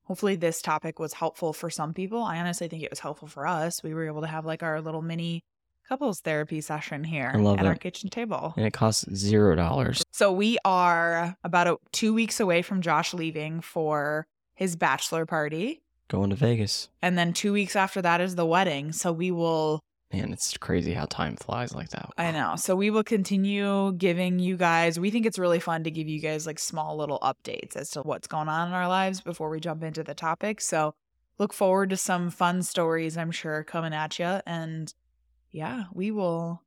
hopefully, 0.10 0.36
this 0.36 0.62
topic 0.62 1.00
was 1.00 1.14
helpful 1.14 1.54
for 1.54 1.70
some 1.70 1.94
people. 1.94 2.22
I 2.22 2.40
honestly 2.40 2.68
think 2.68 2.84
it 2.84 2.90
was 2.90 3.00
helpful 3.00 3.30
for 3.30 3.48
us. 3.48 3.82
We 3.84 3.94
were 3.94 4.08
able 4.08 4.22
to 4.22 4.28
have 4.28 4.46
like 4.46 4.64
our 4.64 4.82
little 4.82 5.04
mini 5.04 5.44
couples 5.88 6.20
therapy 6.20 6.62
session 6.62 7.04
here 7.04 7.32
at 7.34 7.66
our 7.66 7.76
kitchen 7.76 8.10
table. 8.10 8.54
And 8.58 8.66
it 8.66 8.74
costs 8.74 9.06
zero 9.16 9.56
dollars. 9.56 10.04
So 10.12 10.32
we 10.32 10.58
are 10.66 11.38
about 11.44 11.68
a, 11.68 11.78
two 11.92 12.14
weeks 12.14 12.40
away 12.40 12.62
from 12.62 12.82
Josh 12.82 13.14
leaving 13.14 13.62
for 13.62 14.28
his 14.56 14.76
bachelor 14.76 15.26
party. 15.26 15.82
Going 16.10 16.32
to 16.32 16.36
Vegas. 16.36 16.90
And 17.02 17.18
then 17.18 17.34
two 17.34 17.54
weeks 17.54 17.76
after 17.76 18.02
that 18.02 18.20
is 18.20 18.36
the 18.36 18.46
wedding. 18.46 18.92
So 18.92 19.12
we 19.12 19.32
will, 19.32 19.80
Man, 20.12 20.34
it's 20.34 20.58
crazy 20.58 20.94
how 20.94 21.06
time 21.06 21.36
flies 21.36 21.76
like 21.76 21.90
that. 21.90 22.10
I 22.18 22.32
know. 22.32 22.56
So 22.56 22.76
we 22.76 22.90
will 22.90 23.04
continue 23.04 23.92
giving 23.94 24.40
you 24.40 24.58
guys, 24.58 25.00
we 25.00 25.12
think 25.12 25.28
it's 25.28 25.38
really 25.38 25.60
fun 25.60 25.84
to 25.84 25.92
give 25.92 26.08
you 26.08 26.20
guys 26.20 26.48
like 26.48 26.58
small 26.58 26.98
little 26.98 27.20
updates 27.20 27.76
as 27.76 27.92
to 27.92 28.02
what's 28.02 28.28
going 28.28 28.50
on 28.50 28.70
in 28.70 28.74
our 28.74 28.88
lives 28.88 29.22
before 29.22 29.50
we 29.50 29.60
jump 29.60 29.84
into 29.84 30.04
the 30.04 30.16
topic. 30.16 30.62
So 30.62 30.96
look 31.38 31.54
forward 31.54 31.92
to 31.92 31.98
some 31.98 32.32
fun 32.32 32.64
stories, 32.64 33.18
I'm 33.18 33.30
sure, 33.32 33.64
coming 33.64 33.94
at 33.94 34.18
you. 34.18 34.40
And 34.48 34.92
yeah, 35.52 35.84
we 35.94 36.10
will 36.10 36.64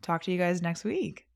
talk 0.00 0.22
to 0.24 0.30
you 0.32 0.38
guys 0.38 0.62
next 0.62 0.84
week. 0.84 1.26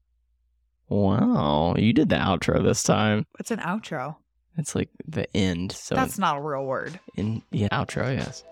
Wow, 0.88 1.74
you 1.76 1.92
did 1.92 2.10
the 2.10 2.16
outro 2.16 2.62
this 2.62 2.82
time. 2.84 3.26
What's 3.32 3.50
an 3.50 3.58
outro? 3.58 4.16
It's 4.56 4.74
like 4.74 4.88
the 5.06 5.26
end. 5.36 5.72
So 5.72 5.94
That's 5.96 6.18
not 6.18 6.36
a 6.36 6.40
real 6.40 6.64
word. 6.64 6.98
in 7.16 7.42
yeah, 7.50 7.68
outro, 7.68 8.16
yes. 8.16 8.44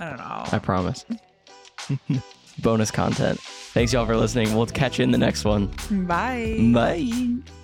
I 0.00 0.08
don't 0.08 0.18
know. 0.18 0.44
I 0.50 0.58
promise. 0.58 1.04
Bonus 2.62 2.90
content. 2.90 3.40
Thanks 3.40 3.92
y'all 3.92 4.06
for 4.06 4.16
listening. 4.16 4.54
We'll 4.54 4.66
catch 4.66 4.98
you 4.98 5.04
in 5.04 5.10
the 5.10 5.18
next 5.18 5.44
one. 5.44 5.70
Bye. 5.90 6.70
Bye. 6.72 7.61